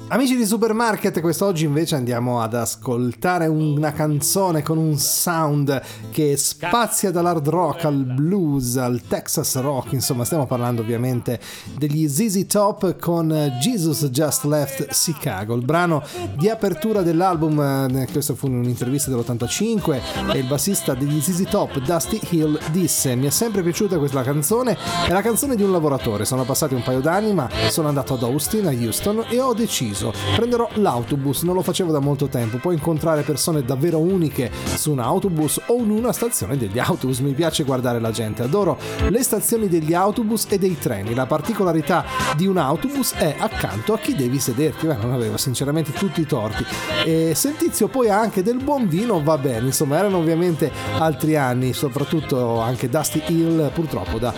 Amici 0.08 0.36
di 0.36 0.44
Supermarket, 0.44 1.18
quest'oggi 1.22 1.64
invece 1.64 1.94
andiamo 1.94 2.42
ad 2.42 2.52
ascoltare 2.52 3.46
una 3.46 3.92
canzone 3.92 4.62
con 4.62 4.76
un 4.76 4.98
sound 4.98 5.80
che 6.10 6.36
spazia 6.36 7.10
dall'hard 7.10 7.48
rock 7.48 7.86
al 7.86 8.04
blues 8.04 8.76
al 8.76 9.00
Texas 9.08 9.58
rock, 9.60 9.92
insomma 9.92 10.26
stiamo 10.26 10.44
parlando 10.46 10.82
ovviamente 10.82 11.40
degli 11.78 12.06
ZZ 12.06 12.46
Top 12.46 12.98
con 12.98 13.56
Jesus 13.58 14.04
Just 14.10 14.44
Left 14.44 14.88
Chicago, 14.88 15.54
il 15.54 15.64
brano 15.64 16.02
di 16.36 16.50
apertura 16.50 17.00
dell'album, 17.00 17.58
eh, 17.96 18.06
questo 18.12 18.34
fu 18.34 18.48
in 18.48 18.56
un'intervista 18.56 19.10
dell'85 19.10 20.00
e 20.34 20.38
il 20.38 20.46
bassista 20.46 20.92
degli 20.92 21.18
ZZ 21.18 21.48
Top, 21.48 21.78
Dusty 21.78 22.20
Hill, 22.28 22.60
disse 22.70 23.14
mi 23.14 23.26
è 23.26 23.30
sempre 23.30 23.62
piaciuta 23.62 23.96
questa 23.96 24.22
canzone, 24.22 24.76
è 25.08 25.12
la 25.12 25.22
canzone 25.22 25.56
di 25.56 25.62
un 25.62 25.72
lavoratore, 25.72 26.26
sono 26.26 26.44
passati 26.44 26.74
un 26.74 26.82
paio 26.82 27.00
d'anni 27.00 27.32
ma 27.32 27.48
sono 27.70 27.88
andato 27.88 28.14
ad 28.14 28.22
Austin, 28.22 28.66
a 28.66 28.70
Houston 28.70 29.24
e 29.30 29.40
ho 29.40 29.54
deciso 29.54 29.92
prenderò 30.34 30.68
l'autobus, 30.74 31.42
non 31.42 31.54
lo 31.54 31.62
facevo 31.62 31.92
da 31.92 32.00
molto 32.00 32.28
tempo, 32.28 32.58
puoi 32.58 32.74
incontrare 32.74 33.22
persone 33.22 33.62
davvero 33.62 33.98
uniche 33.98 34.50
su 34.74 34.92
un 34.92 34.98
autobus 34.98 35.60
o 35.66 35.76
in 35.76 35.90
una 35.90 36.12
stazione 36.12 36.56
degli 36.56 36.78
autobus, 36.78 37.18
mi 37.20 37.32
piace 37.32 37.64
guardare 37.64 38.00
la 38.00 38.10
gente, 38.10 38.42
adoro 38.42 38.78
le 39.08 39.22
stazioni 39.22 39.68
degli 39.68 39.94
autobus 39.94 40.46
e 40.48 40.58
dei 40.58 40.78
treni, 40.78 41.14
la 41.14 41.26
particolarità 41.26 42.04
di 42.36 42.46
un 42.46 42.56
autobus 42.56 43.14
è 43.14 43.36
accanto 43.38 43.92
a 43.92 43.98
chi 43.98 44.14
devi 44.14 44.38
sederti, 44.38 44.86
beh 44.86 44.96
non 44.96 45.12
aveva 45.12 45.38
sinceramente 45.38 45.92
tutti 45.92 46.20
i 46.20 46.26
torti. 46.26 46.64
E 47.04 47.34
se 47.34 47.48
il 47.48 47.56
tizio 47.56 47.88
poi 47.88 48.08
ha 48.08 48.18
anche 48.18 48.42
del 48.42 48.62
buon 48.62 48.88
vino 48.88 49.22
va 49.22 49.38
bene, 49.38 49.66
insomma 49.66 49.98
erano 49.98 50.18
ovviamente 50.18 50.70
altri 50.98 51.36
anni, 51.36 51.72
soprattutto 51.72 52.60
anche 52.60 52.88
Dusty 52.88 53.22
Hill 53.26 53.70
purtroppo 53.72 54.18
da 54.18 54.32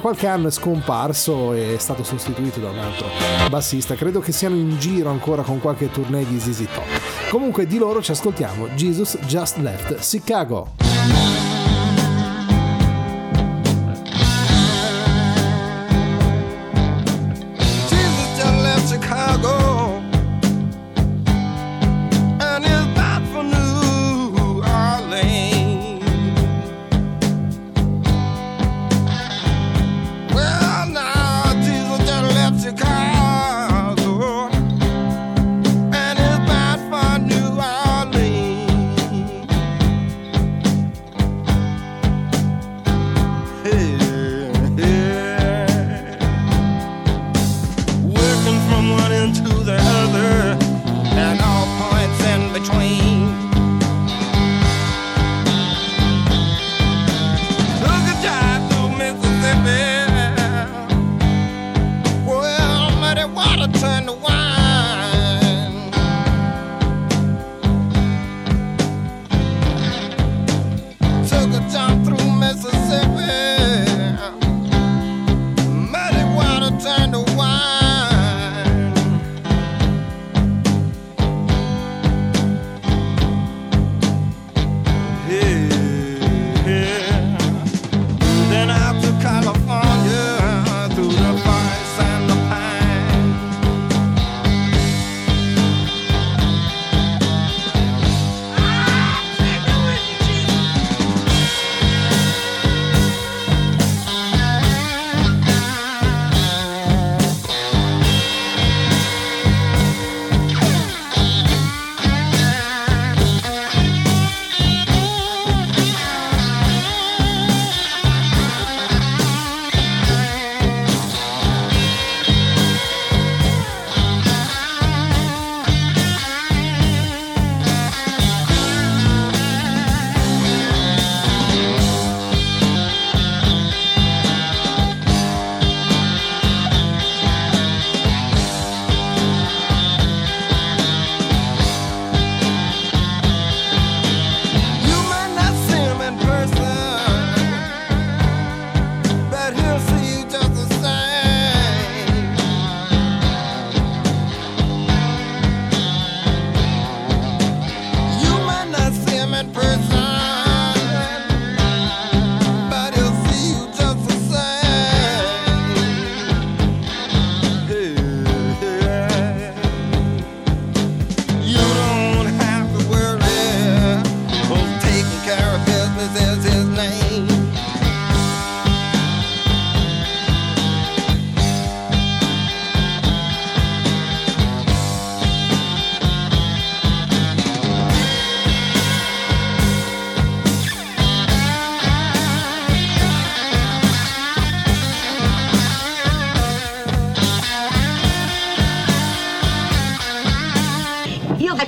qualche 0.00 0.26
anno 0.26 0.48
è 0.48 0.50
scomparso 0.50 1.52
e 1.52 1.74
è 1.74 1.78
stato 1.78 2.02
sostituito 2.02 2.60
da 2.60 2.70
un 2.70 2.78
altro 2.78 3.06
bassista, 3.50 3.94
credo 3.94 4.20
che 4.20 4.32
siano 4.32 4.54
in 4.54 4.78
giro 4.78 5.01
ancora 5.10 5.42
con 5.42 5.60
qualche 5.60 5.90
tournée 5.90 6.26
di 6.26 6.38
ZZ 6.38 6.66
Top. 6.72 7.30
Comunque 7.30 7.66
di 7.66 7.78
loro 7.78 8.02
ci 8.02 8.10
ascoltiamo 8.10 8.68
Jesus 8.74 9.18
Just 9.26 9.56
Left 9.58 9.98
Chicago. 10.00 10.81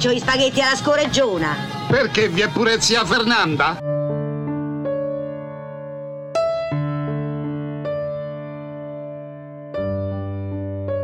faccio 0.04 0.12
gli 0.12 0.18
spaghetti 0.18 0.60
alla 0.60 0.76
scoreggiona. 0.76 1.56
Perché 1.88 2.28
vi 2.28 2.42
è 2.42 2.48
pure 2.48 2.80
zia 2.80 3.04
Fernanda? 3.04 3.78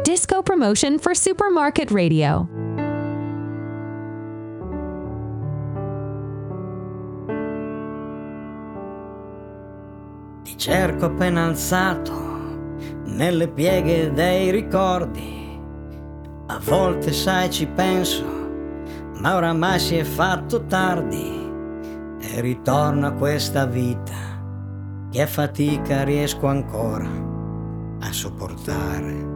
Disco 0.02 0.42
promotion 0.42 0.98
for 0.98 1.16
Supermarket 1.16 1.90
Radio. 1.90 2.48
Ti 10.42 10.58
cerco 10.58 11.06
appena 11.06 11.44
alzato 11.44 12.28
nelle 13.04 13.48
pieghe 13.48 14.12
dei 14.12 14.50
ricordi. 14.50 15.38
A 16.48 16.58
volte 16.62 17.12
sai 17.12 17.50
ci 17.50 17.66
penso 17.66 18.39
ma 19.20 19.37
oramai 19.37 19.78
si 19.78 19.96
è 19.96 20.04
fatto 20.04 20.64
tardi 20.64 21.48
e 22.20 22.40
ritorno 22.40 23.06
a 23.06 23.12
questa 23.12 23.66
vita 23.66 24.14
che 25.11 25.26
fatica 25.26 26.04
riesco 26.04 26.46
ancora 26.46 27.09
a 28.00 28.12
sopportare. 28.12 29.28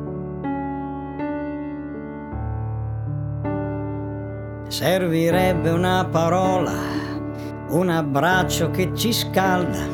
Servirebbe 4.68 5.70
una 5.70 6.06
parola, 6.10 6.72
un 7.68 7.90
abbraccio 7.90 8.70
che 8.70 8.90
ci 8.94 9.12
scalda, 9.12 9.86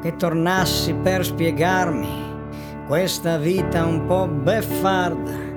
che 0.00 0.14
tornassi 0.16 0.94
per 0.94 1.24
spiegarmi 1.24 2.28
questa 2.86 3.38
vita 3.38 3.84
un 3.84 4.06
po' 4.06 4.28
beffarda. 4.28 5.48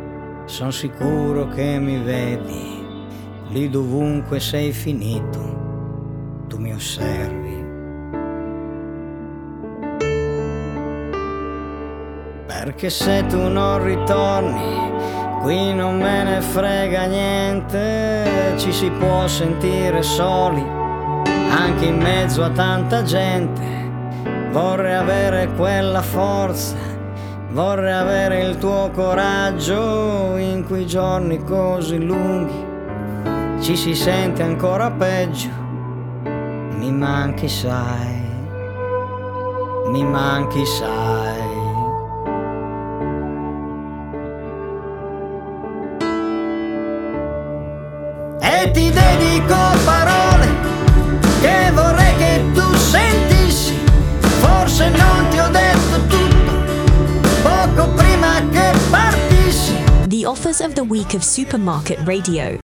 Sono 0.46 0.72
sicuro 0.72 1.48
che 1.50 1.78
mi 1.80 2.00
vedi, 2.00 2.73
lì 3.54 3.70
dovunque 3.70 4.40
sei 4.40 4.72
finito, 4.72 6.46
tu 6.48 6.58
mi 6.58 6.74
osservi. 6.74 7.64
Perché 12.48 12.90
se 12.90 13.24
tu 13.28 13.38
non 13.38 13.84
ritorni, 13.84 14.92
qui 15.44 15.72
non 15.72 16.00
me 16.00 16.24
ne 16.24 16.42
frega 16.42 17.06
niente, 17.06 18.56
ci 18.58 18.72
si 18.72 18.90
può 18.90 19.28
sentire 19.28 20.02
soli, 20.02 20.66
anche 21.52 21.86
in 21.86 22.00
mezzo 22.02 22.44
a 22.44 22.50
tanta 22.50 23.04
gente. 23.04 23.62
Vorrei 24.50 24.96
avere 24.96 25.48
quella 25.56 26.02
forza, 26.02 26.76
vorrei 27.52 27.94
avere 27.94 28.42
il 28.46 28.58
tuo 28.58 28.90
coraggio 28.92 30.38
in 30.38 30.66
quei 30.68 30.88
giorni 30.88 31.38
così 31.44 32.04
lunghi. 32.04 32.72
Ci 33.64 33.78
si 33.78 33.96
sente 33.96 34.44
ancora 34.44 34.92
peggio, 34.92 35.48
mi 36.76 36.92
manchi 36.92 37.48
sai, 37.48 38.22
mi 39.88 40.04
manchi 40.04 40.66
sai. 40.66 41.54
e 48.42 48.72
ti 48.72 48.92
dedico 48.92 49.56
parole 49.86 50.48
che 51.40 51.72
vorrei 51.72 52.16
che 52.18 52.44
tu 52.54 52.76
sentissi. 52.76 53.78
Forse 54.42 54.90
non 54.90 55.28
ti 55.30 55.40
ho 55.40 55.48
detto 55.48 56.06
tutto 56.08 56.52
poco 57.42 57.94
prima 57.94 58.42
che 58.52 58.78
partissi. 58.90 59.74
The 60.08 60.26
offers 60.26 60.60
of 60.60 60.74
the 60.74 60.84
week 60.84 61.14
of 61.14 61.22
Supermarket 61.22 62.00
Radio. 62.06 62.63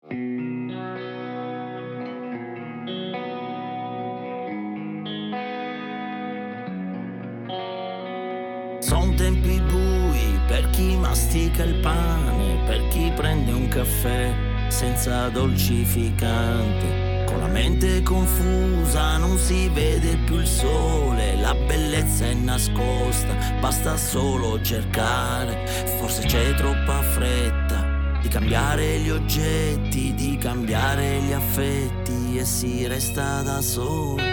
Il 11.69 11.75
pane, 11.75 12.59
per 12.65 12.87
chi 12.89 13.11
prende 13.15 13.51
un 13.51 13.67
caffè 13.67 14.33
senza 14.69 15.29
dolcificante. 15.29 17.23
Con 17.25 17.39
la 17.39 17.47
mente 17.47 18.01
confusa 18.01 19.17
non 19.17 19.37
si 19.37 19.69
vede 19.69 20.17
più 20.25 20.39
il 20.39 20.47
sole, 20.47 21.35
la 21.35 21.53
bellezza 21.53 22.25
è 22.25 22.33
nascosta, 22.33 23.35
basta 23.59 23.95
solo 23.97 24.59
cercare. 24.61 25.67
Forse 25.99 26.23
c'è 26.25 26.55
troppa 26.55 27.01
fretta 27.01 28.17
di 28.21 28.27
cambiare 28.29 28.97
gli 28.99 29.09
oggetti, 29.09 30.13
di 30.15 30.37
cambiare 30.37 31.19
gli 31.21 31.31
affetti 31.31 32.37
e 32.37 32.45
si 32.45 32.87
resta 32.87 33.41
da 33.41 33.61
soli. 33.61 34.23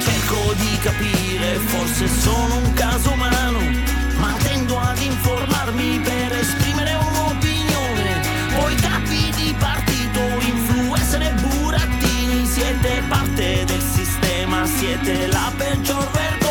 Cerco 0.00 0.54
di 0.54 0.78
capire, 0.80 1.54
forse 1.66 2.08
sono 2.08 2.56
un 2.56 2.72
caso 2.72 3.12
umano, 3.12 3.60
ma 4.18 4.32
tendo 4.42 4.78
ad 4.78 5.00
informarmi 5.00 6.00
per 6.00 6.21
parte 13.42 13.64
del 13.66 13.82
sistema, 13.82 14.66
siete 14.66 15.26
la 15.28 15.52
peggior 15.58 16.10
vergogna. 16.12 16.41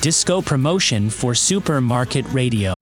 Disco 0.00 0.42
promotion 0.42 1.08
for 1.10 1.34
Supermarket 1.34 2.26
Radio. 2.32 2.81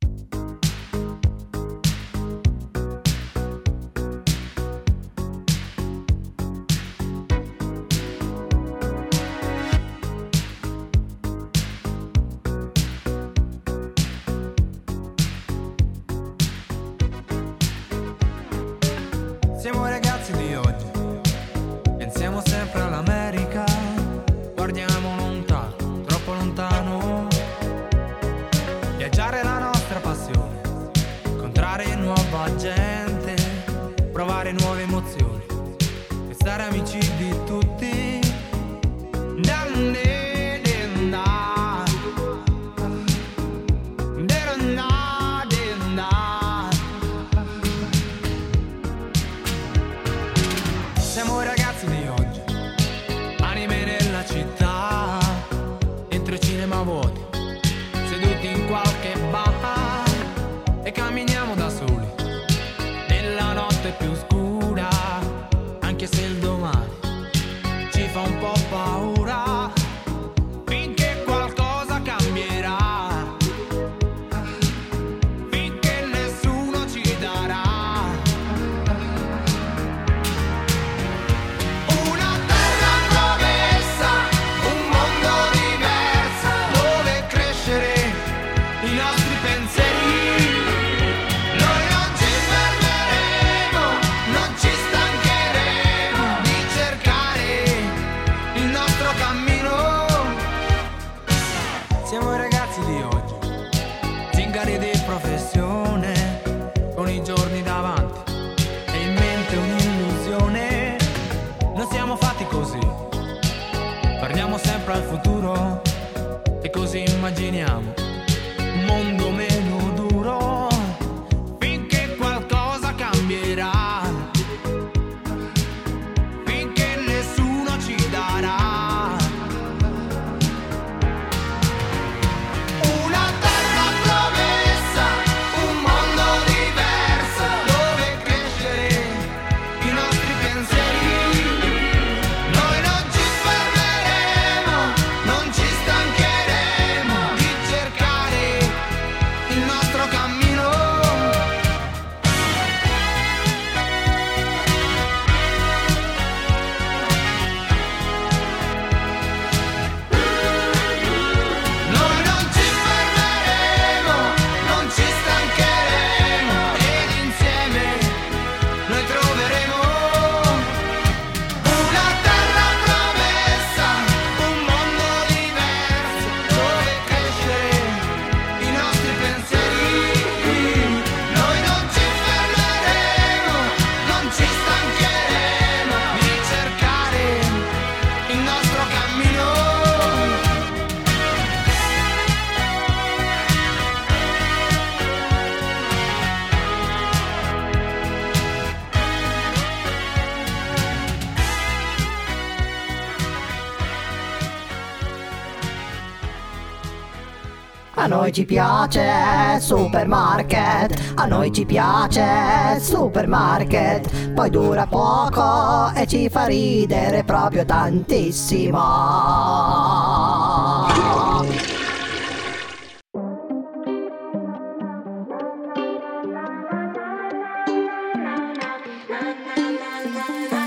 noi 208.30 208.32
ci 208.32 208.44
piace 208.44 209.58
supermarket, 209.58 211.14
a 211.16 211.26
noi 211.26 211.52
ci 211.52 211.64
piace 211.64 212.78
supermarket, 212.78 214.30
poi 214.32 214.50
dura 214.50 214.86
poco 214.86 215.90
e 215.94 216.06
ci 216.06 216.28
fa 216.28 216.44
ridere 216.44 217.24
proprio 217.24 217.64
tantissimo. 217.64 218.78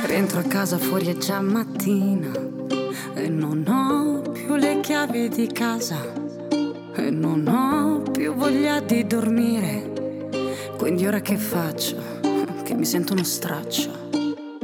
Rientro 0.05 0.39
a 0.39 0.43
casa 0.43 0.77
fuori 0.77 1.05
è 1.05 1.17
già 1.17 1.39
mattina 1.39 2.31
e 3.13 3.29
non 3.29 3.63
ho 3.67 4.31
più 4.31 4.55
le 4.55 4.81
chiavi 4.81 5.29
di 5.29 5.47
casa 5.47 6.22
non 7.35 7.47
ho 7.47 8.11
più 8.11 8.33
voglia 8.33 8.79
di 8.79 9.05
dormire. 9.07 10.29
Quindi 10.77 11.05
ora 11.05 11.21
che 11.21 11.37
faccio? 11.37 12.21
Che 12.63 12.73
mi 12.75 12.85
sento 12.85 13.11
uno 13.11 13.23
straccio. 13.23 14.09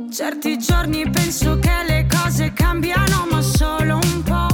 Certi 0.09 0.57
giorni 0.57 1.09
penso 1.09 1.59
che 1.59 1.83
le 1.85 2.07
cose 2.09 2.53
cambiano, 2.53 3.27
ma 3.29 3.41
solo 3.41 3.95
un 3.95 4.23
po'. 4.23 4.48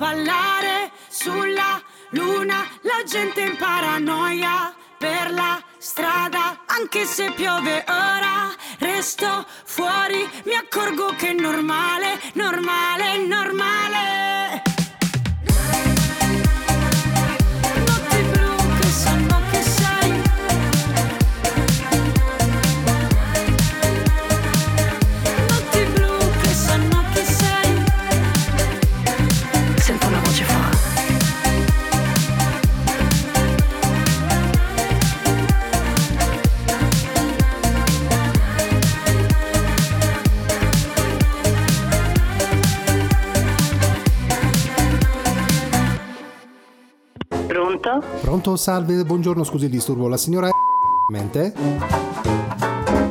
ballare 0.00 0.92
sulla 1.08 1.78
luna, 2.12 2.66
la 2.80 3.02
gente 3.06 3.42
in 3.42 3.54
paranoia 3.58 4.74
per 4.96 5.30
la 5.30 5.62
strada, 5.76 6.62
anche 6.64 7.04
se 7.04 7.30
piove 7.32 7.84
ora, 7.86 8.50
resto 8.78 9.44
fuori, 9.64 10.26
mi 10.44 10.54
accorgo 10.54 11.14
che 11.18 11.28
è 11.28 11.32
normale. 11.34 12.09
Pronto? 48.20 48.56
Salve, 48.56 49.04
buongiorno, 49.04 49.44
scusi 49.44 49.64
il 49.64 49.70
disturbo. 49.70 50.08
La 50.08 50.16
signora 50.16 50.48
è 50.48 50.50
mente? 51.12 51.52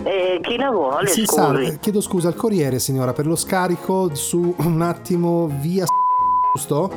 Eh, 0.04 0.40
chi 0.42 0.56
la 0.58 0.70
vuole, 0.72 1.08
Sì, 1.08 1.26
scusi? 1.26 1.36
salve, 1.42 1.78
chiedo 1.80 2.02
scusa 2.02 2.28
al 2.30 2.36
corriere, 2.36 2.80
signora, 2.80 3.14
per 3.14 3.26
lo 3.28 3.36
scarico 3.36 4.14
su 4.16 4.54
un 4.58 4.82
attimo 4.82 5.48
via 5.60 5.86
giusto? 6.56 6.92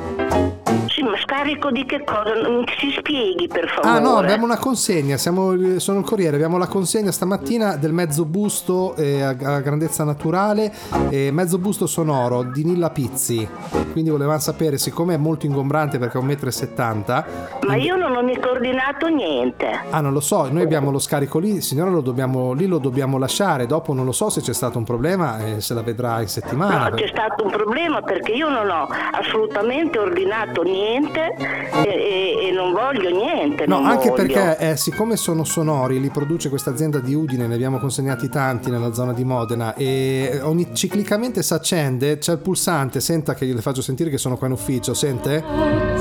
Sì, 0.87 1.03
ma 1.03 1.17
scarico 1.17 1.71
di 1.71 1.85
che 1.85 2.03
cosa? 2.03 2.33
Non 2.33 2.63
Si 2.77 2.91
spieghi, 2.97 3.47
per 3.47 3.67
favore. 3.69 3.97
Ah 3.97 3.99
no, 3.99 4.17
abbiamo 4.17 4.45
una 4.45 4.57
consegna, 4.57 5.17
siamo, 5.17 5.79
sono 5.79 5.99
il 5.99 6.05
corriere, 6.05 6.35
abbiamo 6.35 6.57
la 6.57 6.67
consegna 6.67 7.11
stamattina 7.11 7.75
del 7.75 7.93
mezzo 7.93 8.25
busto 8.25 8.95
eh, 8.95 9.21
a, 9.21 9.29
a 9.29 9.59
grandezza 9.61 10.03
naturale 10.03 10.71
e 11.09 11.31
mezzo 11.31 11.57
busto 11.57 11.87
sonoro 11.87 12.43
di 12.43 12.63
Nilla 12.63 12.89
Pizzi. 12.89 13.47
Quindi 13.91 14.09
volevamo 14.09 14.39
sapere, 14.39 14.77
siccome 14.77 15.13
è 15.13 15.17
molto 15.17 15.45
ingombrante 15.45 15.99
perché 15.99 16.17
è 16.17 16.21
un 16.21 16.25
metro 16.25 16.49
e 16.49 16.51
settanta, 16.51 17.25
Ma 17.67 17.75
io 17.75 17.95
non 17.95 18.15
ho 18.15 18.23
mica 18.23 18.49
ordinato 18.49 19.07
niente. 19.07 19.81
Ah, 19.91 20.01
non 20.01 20.13
lo 20.13 20.19
so, 20.19 20.49
noi 20.51 20.63
abbiamo 20.63 20.89
lo 20.89 20.99
scarico 20.99 21.37
lì, 21.39 21.61
signora, 21.61 21.91
lo 21.91 22.01
dobbiamo, 22.01 22.53
lì 22.53 22.65
lo 22.65 22.79
dobbiamo 22.79 23.17
lasciare. 23.17 23.67
Dopo 23.67 23.93
non 23.93 24.05
lo 24.05 24.11
so 24.11 24.29
se 24.29 24.41
c'è 24.41 24.53
stato 24.53 24.77
un 24.79 24.83
problema 24.83 25.45
e 25.45 25.61
se 25.61 25.73
la 25.73 25.83
vedrà 25.83 26.21
in 26.21 26.27
settimana. 26.27 26.89
No, 26.89 26.95
c'è 26.95 27.07
stato 27.07 27.43
un 27.43 27.51
problema 27.51 28.01
perché 28.01 28.31
io 28.31 28.49
non 28.49 28.69
ho 28.69 28.87
assolutamente 29.11 29.99
ordinato 29.99 30.62
niente 30.63 31.35
e, 31.37 31.87
e- 31.87 32.47
e 32.47 32.51
non 32.51 32.71
voglio 32.73 33.09
niente. 33.09 33.65
No, 33.67 33.77
anche 33.77 34.09
voglio. 34.09 34.23
perché 34.23 34.57
eh, 34.57 34.77
siccome 34.77 35.15
sono 35.15 35.43
sonori, 35.43 35.99
li 35.99 36.09
produce 36.09 36.49
questa 36.49 36.69
azienda 36.71 36.99
di 36.99 37.13
Udine, 37.13 37.47
ne 37.47 37.53
abbiamo 37.53 37.79
consegnati 37.79 38.29
tanti 38.29 38.69
nella 38.69 38.93
zona 38.93 39.13
di 39.13 39.23
Modena 39.23 39.75
e 39.75 40.39
ogni, 40.41 40.73
ciclicamente 40.73 41.43
si 41.43 41.53
accende, 41.53 42.17
c'è 42.17 42.33
il 42.33 42.39
pulsante, 42.39 42.99
senta 42.99 43.33
che 43.33 43.45
le 43.45 43.61
faccio 43.61 43.81
sentire 43.81 44.09
che 44.09 44.17
sono 44.17 44.37
qua 44.37 44.47
in 44.47 44.53
ufficio, 44.53 44.93
sente? 44.93 45.92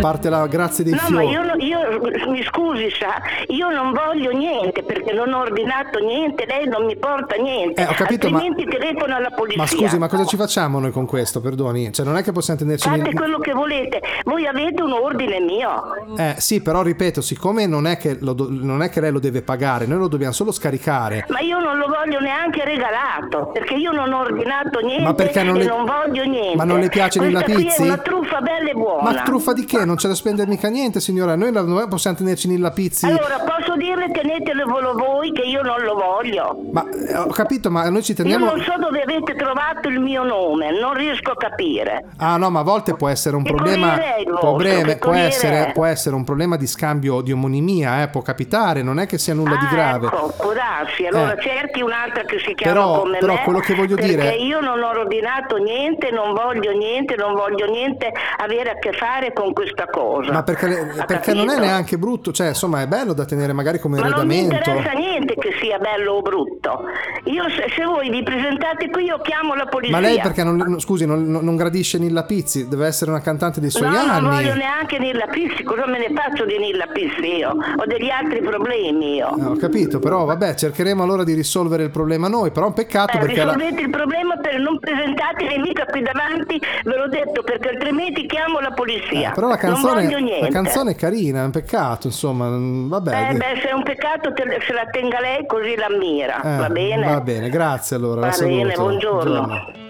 Parte 0.00 0.28
la 0.28 0.46
grazie 0.46 0.84
dei 0.84 0.92
No, 0.92 1.00
ma 1.02 1.06
fiori. 1.20 1.28
io, 1.28 1.42
no- 1.42 1.54
io- 1.56 2.30
mi 2.30 2.42
scusi, 2.44 2.90
sa, 2.90 3.20
io 3.48 3.70
non 3.70 3.92
voglio 3.92 4.30
niente 4.30 4.82
perché 4.82 5.12
non 5.12 5.32
ho 5.32 5.40
ordinato 5.40 5.98
niente, 5.98 6.44
lei 6.46 6.68
non 6.68 6.84
mi 6.84 6.96
porta 6.96 7.36
niente. 7.36 7.80
Eh, 7.82 7.86
ho 7.86 7.94
capito, 7.94 8.28
ma- 8.28 8.38
altrimenti 8.38 8.68
telefono 8.70 9.16
alla 9.16 9.30
polizia. 9.30 9.62
Ma 9.62 9.66
scusi, 9.68 9.98
ma 9.98 10.08
cosa 10.08 10.24
ci 10.26 10.36
facciamo 10.36 10.78
noi 10.80 10.90
con 10.90 11.06
questo? 11.06 11.40
Perdoni, 11.40 11.92
cioè 11.92 12.04
non 12.04 12.16
è 12.16 12.22
che 12.22 12.32
possiamo 12.32 12.58
tenerci 12.58 12.88
Fate 12.88 13.00
nel- 13.02 13.14
quello 13.14 13.38
che 13.38 13.52
volete, 13.52 14.00
voi 14.24 14.46
avete 14.46 14.82
un 14.82 14.92
ordine 14.92 15.40
mio. 15.40 15.82
Eh 16.16 16.34
sì, 16.38 16.60
però 16.60 16.82
ripeto, 16.82 17.20
siccome 17.20 17.66
non 17.66 17.86
è, 17.86 17.96
che 17.96 18.18
lo 18.20 18.32
do- 18.34 18.48
non 18.50 18.82
è 18.82 18.90
che 18.90 19.00
lei 19.00 19.10
lo 19.12 19.18
deve 19.20 19.42
pagare, 19.42 19.86
noi 19.86 19.98
lo 19.98 20.08
dobbiamo 20.08 20.32
solo 20.32 20.52
scaricare. 20.52 21.24
Ma 21.30 21.40
io 21.40 21.58
non 21.58 21.78
lo 21.78 21.86
voglio 21.86 22.20
neanche 22.20 22.64
regalato, 22.64 23.50
perché 23.52 23.74
io 23.74 23.92
non 23.92 24.12
ho 24.12 24.20
ordinato 24.20 24.80
niente 24.80 25.02
Ma 25.04 25.14
perché 25.14 25.42
non 25.42 25.56
e 25.56 25.60
le- 25.60 25.64
non 25.66 25.84
voglio 25.84 26.24
niente. 26.24 26.56
Ma 26.56 26.64
non 26.64 26.80
le 26.80 26.88
piace 26.88 27.18
Questa 27.18 27.42
qui 27.42 27.54
Pizzi? 27.54 27.82
è 27.82 27.84
una 27.86 27.96
truffa 27.98 28.40
bella 28.40 28.70
e 28.70 28.74
buona. 28.74 29.10
Ma 29.10 29.22
truffa 29.22 29.45
di 29.52 29.64
che? 29.64 29.84
Non 29.84 29.96
c'è 29.96 30.08
da 30.08 30.14
spendere 30.14 30.48
mica 30.48 30.68
niente, 30.68 31.00
signora. 31.00 31.34
Noi 31.36 31.52
la- 31.52 31.86
possiamo 31.88 32.16
tenerci 32.16 32.48
Nilla 32.48 32.70
Pizzi. 32.70 33.06
Allora 33.06 33.38
posso 33.38 33.65
dirle 33.76 34.10
tenetelo 34.10 34.64
voi 34.94 35.32
che 35.32 35.42
io 35.42 35.62
non 35.62 35.80
lo 35.82 35.94
voglio. 35.94 36.58
Ma 36.72 36.84
eh, 36.90 37.16
ho 37.16 37.26
capito, 37.28 37.70
ma 37.70 37.88
noi 37.88 38.02
ci 38.02 38.14
teniamo. 38.14 38.44
Io 38.46 38.50
non 38.54 38.60
so 38.62 38.74
dove 38.78 39.02
avete 39.02 39.34
trovato 39.34 39.88
il 39.88 40.00
mio 40.00 40.24
nome, 40.24 40.78
non 40.78 40.94
riesco 40.94 41.32
a 41.32 41.36
capire. 41.36 42.04
Ah 42.18 42.36
no, 42.36 42.50
ma 42.50 42.60
a 42.60 42.62
volte 42.62 42.94
può 42.94 43.08
essere 43.08 43.36
un 43.36 43.42
Che 43.42 43.52
problema. 43.54 43.96
Che 43.96 44.98
può, 45.00 45.12
essere, 45.12 45.70
può 45.72 45.84
essere 45.84 46.14
un 46.14 46.24
problema 46.24 46.56
di 46.56 46.66
scambio 46.66 47.20
di 47.20 47.32
omonimia, 47.32 48.02
eh, 48.02 48.08
può 48.08 48.22
capitare, 48.22 48.82
non 48.82 48.98
è 48.98 49.06
che 49.06 49.18
sia 49.18 49.34
nulla 49.34 49.56
di 49.56 49.66
grave. 49.70 50.06
Ecco, 50.06 50.32
può 50.36 50.52
darsi. 50.52 51.06
Allora 51.06 51.34
Eh. 51.36 51.42
cerchi 51.42 51.82
un'altra 51.82 52.22
che 52.24 52.38
si 52.38 52.54
chiama 52.54 52.72
Però- 52.72 53.00
come 53.00 53.18
però 53.18 53.34
me. 53.34 53.42
quello 53.44 53.58
che 53.60 53.74
voglio 53.74 53.94
perché 53.96 54.10
dire- 54.10 54.34
io 54.36 54.60
non 54.60 54.82
ho 54.82 54.88
ordinato 54.88 55.56
niente, 55.56 56.10
non 56.10 56.32
voglio 56.34 56.72
niente, 56.72 57.14
non 57.16 57.34
voglio 57.34 57.66
niente 57.70 58.10
avere 58.38 58.70
a 58.70 58.78
che 58.78 58.92
fare 58.92 59.32
con 59.32 59.52
questa 59.52 59.86
cosa. 59.86 60.32
Ma 60.32 60.42
perché, 60.42 61.04
perché 61.06 61.32
non 61.34 61.50
è 61.50 61.58
neanche 61.58 61.98
brutto, 61.98 62.32
cioè 62.32 62.48
insomma 62.48 62.80
è 62.82 62.86
bello 62.86 63.12
da 63.12 63.24
tenere 63.24 63.52
magari 63.52 63.65
come 63.80 63.98
Ma 63.98 64.08
non 64.08 64.26
mi 64.26 64.38
interessa 64.38 64.92
niente 64.92 65.34
che 65.34 65.50
sia 65.60 65.78
bello 65.78 66.12
o 66.14 66.22
brutto. 66.22 66.84
Io 67.24 67.42
se, 67.50 67.66
se 67.74 67.84
voi 67.84 68.08
vi 68.10 68.22
presentate 68.22 68.88
qui 68.90 69.04
io 69.04 69.18
chiamo 69.20 69.54
la 69.54 69.66
polizia. 69.66 69.96
Ma 69.98 70.02
lei 70.06 70.18
perché 70.20 70.42
non, 70.44 70.56
no, 70.56 70.78
scusi, 70.78 71.04
non, 71.06 71.24
non- 71.24 71.44
non 71.44 71.56
gradisce 71.56 71.98
Nilla 71.98 72.24
Pizzi? 72.24 72.68
Deve 72.68 72.86
essere 72.86 73.10
una 73.10 73.20
cantante 73.20 73.60
dei 73.60 73.70
suoi 73.70 73.88
No, 73.88 73.96
non 73.96 74.08
anni. 74.10 74.28
voglio 74.28 74.54
neanche 74.54 74.98
Nilla 74.98 75.26
Pissi, 75.26 75.62
cosa 75.64 75.86
me 75.86 75.98
ne 75.98 76.12
faccio 76.14 76.44
di 76.44 76.58
Nilla 76.58 76.86
Pissi 76.86 77.36
io? 77.38 77.50
Ho 77.50 77.84
degli 77.86 78.08
altri 78.10 78.40
problemi 78.40 79.16
io. 79.16 79.36
Eh, 79.36 79.44
ho 79.44 79.56
capito, 79.56 79.98
però 79.98 80.24
vabbè, 80.24 80.54
cercheremo 80.54 81.02
allora 81.02 81.24
di 81.24 81.34
risolvere 81.34 81.82
il 81.84 81.90
problema 81.90 82.28
noi, 82.28 82.50
però 82.50 82.66
è 82.66 82.68
un 82.68 82.74
peccato 82.74 83.16
Eh, 83.16 83.20
perché 83.20 83.44
la- 83.44 83.52
risolvete 83.52 83.80
il 83.82 83.90
problema 83.90 84.36
per 84.36 84.58
non 84.60 84.78
presentatevi 84.78 85.58
mica 85.60 85.84
qui 85.86 86.02
davanti, 86.02 86.60
ve 86.84 86.96
l'ho 86.96 87.08
detto, 87.08 87.42
perché 87.42 87.68
altrimenti 87.70 88.26
chiamo 88.26 88.60
la 88.60 88.70
polizia. 88.70 89.30
Eh, 89.30 89.34
però 89.34 89.48
la 89.48 89.58
non 89.60 89.72
canzone, 89.72 90.40
la 90.40 90.48
canzone 90.48 90.90
è 90.92 90.94
carina, 90.96 91.42
è 91.42 91.44
un 91.44 91.50
peccato, 91.50 92.06
insomma, 92.08 92.48
mm, 92.48 92.88
vabbè. 92.88 93.30
Eh 93.30 93.34
beh, 93.34 93.55
se 93.60 93.68
è 93.68 93.72
un 93.72 93.82
peccato 93.82 94.32
te- 94.32 94.58
se 94.66 94.72
la 94.72 94.84
tenga 94.90 95.20
lei 95.20 95.46
così 95.46 95.74
l'ammira, 95.76 96.40
Eh, 96.42 96.56
va 96.58 96.68
bene? 96.68 97.06
Va 97.06 97.20
bene, 97.20 97.48
grazie 97.48 97.96
allora. 97.96 98.20
la 98.22 98.28
Va 98.28 98.36
bene, 98.38 98.74
saluto. 98.74 98.82
buongiorno. 98.82 99.84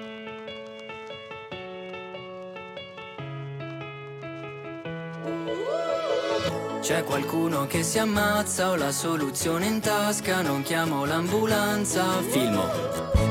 C'è 6.81 7.03
qualcuno 7.03 7.67
che 7.67 7.83
si 7.83 7.99
ammazza, 7.99 8.71
ho 8.71 8.77
la 8.77 8.93
soluzione 8.93 9.67
in 9.67 9.81
tasca, 9.81 10.41
non 10.43 10.62
chiamo 10.62 11.05
l'ambulanza, 11.05 12.05
filmo. 12.31 12.62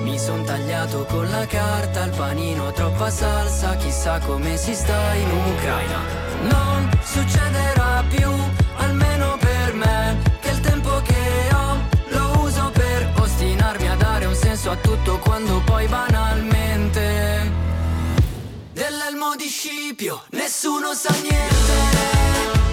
Mi 0.03 0.19
son 0.19 0.43
tagliato 0.43 1.05
con 1.05 1.29
la 1.29 1.45
carta, 1.45 2.03
il 2.03 2.13
panino 2.17 2.71
troppa 2.73 3.09
salsa, 3.09 3.75
chissà 3.77 4.19
come 4.25 4.57
si 4.57 4.73
sta 4.73 5.13
in 5.13 5.29
Ucraina. 5.53 5.99
Non 6.51 6.89
succederà 7.01 8.03
più, 8.09 8.29
almeno 8.77 9.37
per 9.39 9.44
me, 9.75 10.17
che 10.39 10.49
il 10.49 10.59
tempo 10.61 11.01
che 11.01 11.49
ho 11.53 11.77
lo 12.09 12.39
uso 12.43 12.71
per 12.71 13.11
ostinarmi 13.19 13.87
a 13.87 13.95
dare 13.95 14.25
un 14.25 14.35
senso 14.35 14.71
a 14.71 14.75
tutto 14.75 15.19
quando 15.19 15.61
poi 15.65 15.87
banalmente 15.87 17.51
dell'elmo 18.73 19.35
di 19.35 19.47
Scipio 19.47 20.23
nessuno 20.31 20.93
sa 20.93 21.13
niente. 21.21 22.64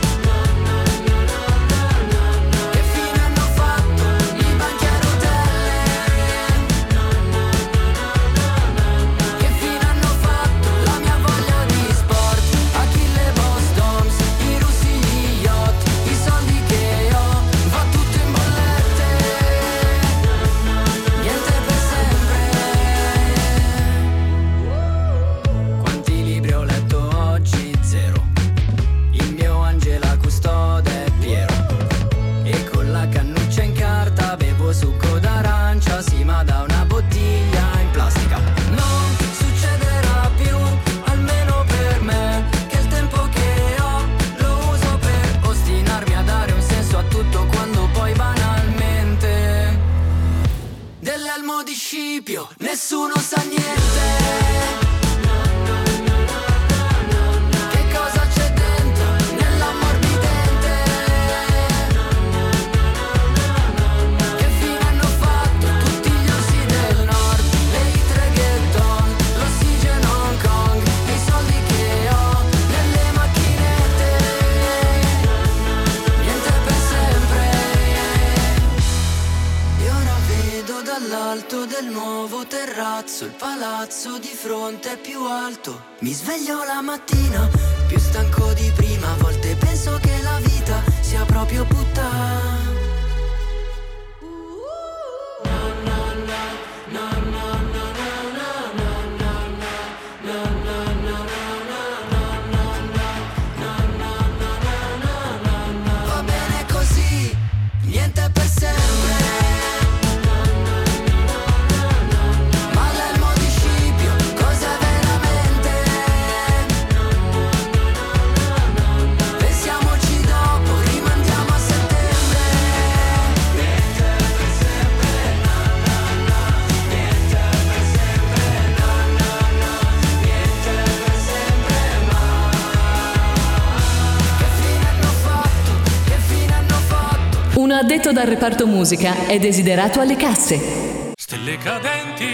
L'addetto 137.93 138.13
dal 138.13 138.27
reparto 138.27 138.67
musica 138.67 139.27
è 139.27 139.39
desiderato 139.39 140.01
alle 140.01 140.17
casse. 140.17 141.13
Stelle 141.15 141.59
cadenti, 141.59 142.25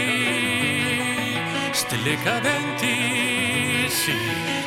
stelle 1.71 2.15
cadenti, 2.23 3.89
sì, 3.89 4.13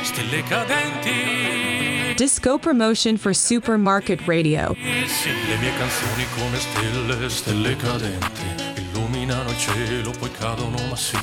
stelle 0.03 0.43
cadenti. 0.43 2.13
Disco 2.15 2.59
promotion 2.59 3.17
for 3.17 3.35
Supermarket 3.35 4.21
Radio. 4.27 4.77
Sì, 5.07 5.31
le 5.49 5.57
mie 5.57 5.73
canzoni 5.79 6.27
come 6.37 6.59
stelle, 6.59 7.31
stelle 7.31 7.75
cadenti. 7.77 8.43
Illuminano 8.77 9.49
il 9.49 9.59
cielo, 9.59 10.11
poi 10.11 10.31
cadono, 10.31 10.77
ma 10.91 10.97
sì. 10.97 11.17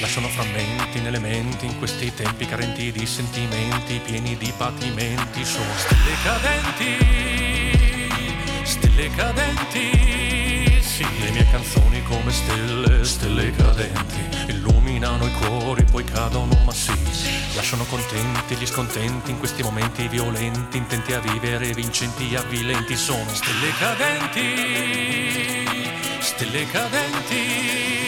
Lasciano 0.00 0.28
frammenti 0.28 1.00
nelle 1.00 1.18
menti 1.18 1.66
in 1.66 1.76
questi 1.78 2.14
tempi 2.14 2.46
carenti 2.46 2.92
di 2.92 3.04
sentimenti, 3.04 4.00
pieni 4.04 4.36
di 4.36 4.52
patimenti. 4.56 5.44
Sono 5.44 5.72
stelle 5.74 6.14
cadenti, 6.22 7.29
stelle 9.00 9.08
cadenti. 9.14 10.82
Sì, 10.82 11.06
le 11.20 11.30
mie 11.30 11.46
canzoni 11.50 12.02
come 12.02 12.30
stelle, 12.30 13.04
stelle 13.04 13.50
cadenti. 13.52 14.18
Illuminano 14.48 15.26
i 15.26 15.32
cuori, 15.32 15.84
poi 15.84 16.04
cadono, 16.04 16.54
ma 16.64 16.72
sì. 16.72 16.92
Lasciano 17.54 17.84
contenti 17.84 18.56
gli 18.56 18.66
scontenti 18.66 19.30
in 19.30 19.38
questi 19.38 19.62
momenti 19.62 20.06
violenti, 20.08 20.76
intenti 20.76 21.14
a 21.14 21.20
vivere, 21.20 21.72
vincenti, 21.72 22.34
avvilenti. 22.34 22.94
Sono 22.96 23.32
stelle 23.32 23.72
cadenti, 23.78 24.42
stelle 26.20 26.66
cadenti. 26.66 27.99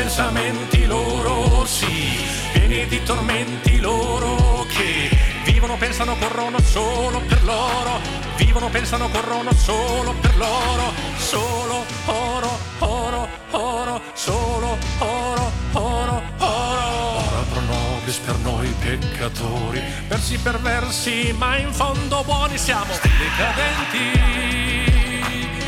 Senza 0.00 0.30
ripensamenti 0.30 0.86
loro, 0.86 1.66
sì. 1.66 2.24
Pieni 2.52 2.86
di 2.86 3.02
tormenti 3.02 3.78
loro 3.80 4.64
che 4.70 5.10
vivono, 5.44 5.76
pensano, 5.76 6.16
corrono 6.16 6.58
solo 6.62 7.20
per 7.20 7.44
loro. 7.44 8.00
Vivono, 8.36 8.70
pensano, 8.70 9.10
corrono 9.10 9.52
solo 9.52 10.14
per 10.14 10.34
loro. 10.38 10.92
Solo 11.18 11.84
oro, 12.06 12.58
oro, 12.78 13.28
oro, 13.50 14.00
solo 14.14 14.78
oro, 15.00 15.52
oro, 15.72 16.22
oro. 16.38 17.18
Ora 17.18 17.44
pro 17.52 17.60
nobis 17.60 18.16
per 18.16 18.36
noi 18.38 18.74
peccatori, 18.78 19.82
versi 20.08 20.38
perversi, 20.38 21.34
ma 21.36 21.58
in 21.58 21.74
fondo 21.74 22.22
buoni 22.24 22.56
siamo. 22.56 22.94
Stelle 22.94 23.28
cadenti, 23.36 24.18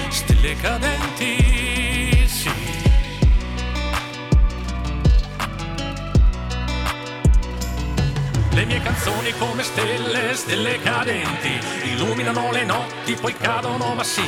stelle 0.09 0.57
cadenti, 0.57 1.62
Le 8.55 8.67
mie 8.67 8.83
canzoni 8.83 9.33
come 9.39 9.63
stelle, 9.63 10.35
stelle 10.35 10.79
cadenti, 10.83 11.49
illuminano 11.91 12.53
le 12.53 12.67
notti, 12.67 13.15
poi 13.19 13.33
cadono, 13.33 13.95
ma 13.95 14.05
sì, 14.05 14.21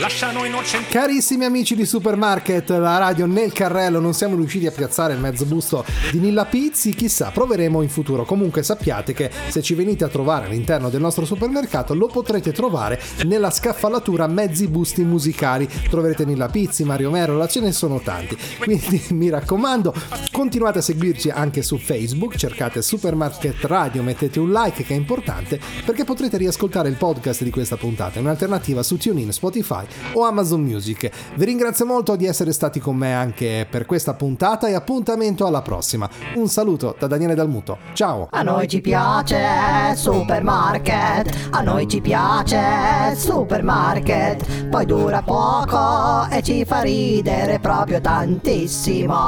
lasciano 0.00 0.44
innocenti. 0.44 0.90
Carissimi 0.90 1.44
amici 1.44 1.76
di 1.76 1.86
Supermarket, 1.86 2.68
la 2.70 2.98
radio 2.98 3.24
nel 3.26 3.52
carrello, 3.52 4.00
non 4.00 4.14
siamo 4.14 4.34
riusciti 4.34 4.66
a 4.66 4.72
piazzare 4.72 5.12
il 5.12 5.20
mezzo 5.20 5.44
busto 5.44 5.84
di 6.10 6.18
Nilla 6.18 6.44
Pizzi, 6.44 6.92
chissà, 6.92 7.30
proveremo 7.30 7.82
in 7.82 7.88
futuro. 7.88 8.24
Comunque 8.24 8.64
sappiate 8.64 9.12
che 9.12 9.30
se 9.46 9.62
ci 9.62 9.74
venite 9.74 10.02
a 10.02 10.08
trovare 10.08 10.46
all'interno 10.46 10.90
del 10.90 11.00
nostro 11.00 11.24
supermercato 11.24 11.94
lo 11.94 12.08
potrete 12.08 12.50
trovare 12.50 13.00
nella 13.26 13.52
scaffalatura 13.52 14.26
mezzi 14.26 14.66
busti 14.66 15.04
musicali. 15.04 15.68
Troverete 15.88 16.24
Nilla 16.24 16.48
Pizzi, 16.48 16.82
Mario 16.82 17.10
Merola, 17.10 17.46
ce 17.46 17.60
ne 17.60 17.70
sono 17.70 18.00
tanti. 18.00 18.36
Quindi 18.58 19.00
mi 19.14 19.30
raccomando, 19.30 19.94
continuate 20.32 20.78
a 20.78 20.82
seguirci 20.82 21.30
anche 21.30 21.62
su 21.62 21.78
Facebook, 21.78 22.34
cercate 22.34 22.82
Supermarket 22.82 23.50
Radio, 23.60 24.02
mettete 24.02 24.40
un 24.40 24.50
like 24.50 24.82
che 24.82 24.94
è 24.94 24.96
importante 24.96 25.60
perché 25.84 26.04
potrete 26.04 26.36
riascoltare 26.36 26.88
il 26.88 26.96
podcast 26.96 27.42
di 27.42 27.50
questa 27.50 27.76
puntata, 27.76 28.18
è 28.18 28.20
un'alternativa 28.20 28.82
su 28.82 28.96
TuneIn, 28.96 29.32
Spotify 29.32 29.84
o 30.14 30.24
Amazon 30.24 30.62
Music. 30.62 31.10
Vi 31.34 31.44
ringrazio 31.44 31.86
molto 31.86 32.16
di 32.16 32.26
essere 32.26 32.52
stati 32.52 32.80
con 32.80 32.96
me 32.96 33.14
anche 33.14 33.66
per 33.68 33.86
questa 33.86 34.14
puntata 34.14 34.66
e 34.68 34.74
appuntamento 34.74 35.46
alla 35.46 35.62
prossima. 35.62 36.08
Un 36.34 36.48
saluto 36.48 36.96
da 36.98 37.06
Daniele 37.06 37.34
Dalmuto. 37.34 37.78
Ciao! 37.92 38.28
A 38.30 38.42
noi 38.42 38.68
ci 38.68 38.80
piace 38.80 39.94
Supermarket, 39.94 41.48
a 41.50 41.60
noi 41.62 41.88
ci 41.88 42.00
piace 42.00 43.14
Supermarket, 43.14 44.68
poi 44.68 44.86
dura 44.86 45.22
poco 45.22 46.28
e 46.30 46.42
ci 46.42 46.64
fa 46.64 46.80
ridere 46.80 47.58
proprio 47.58 48.00
tantissimo. 48.00 49.20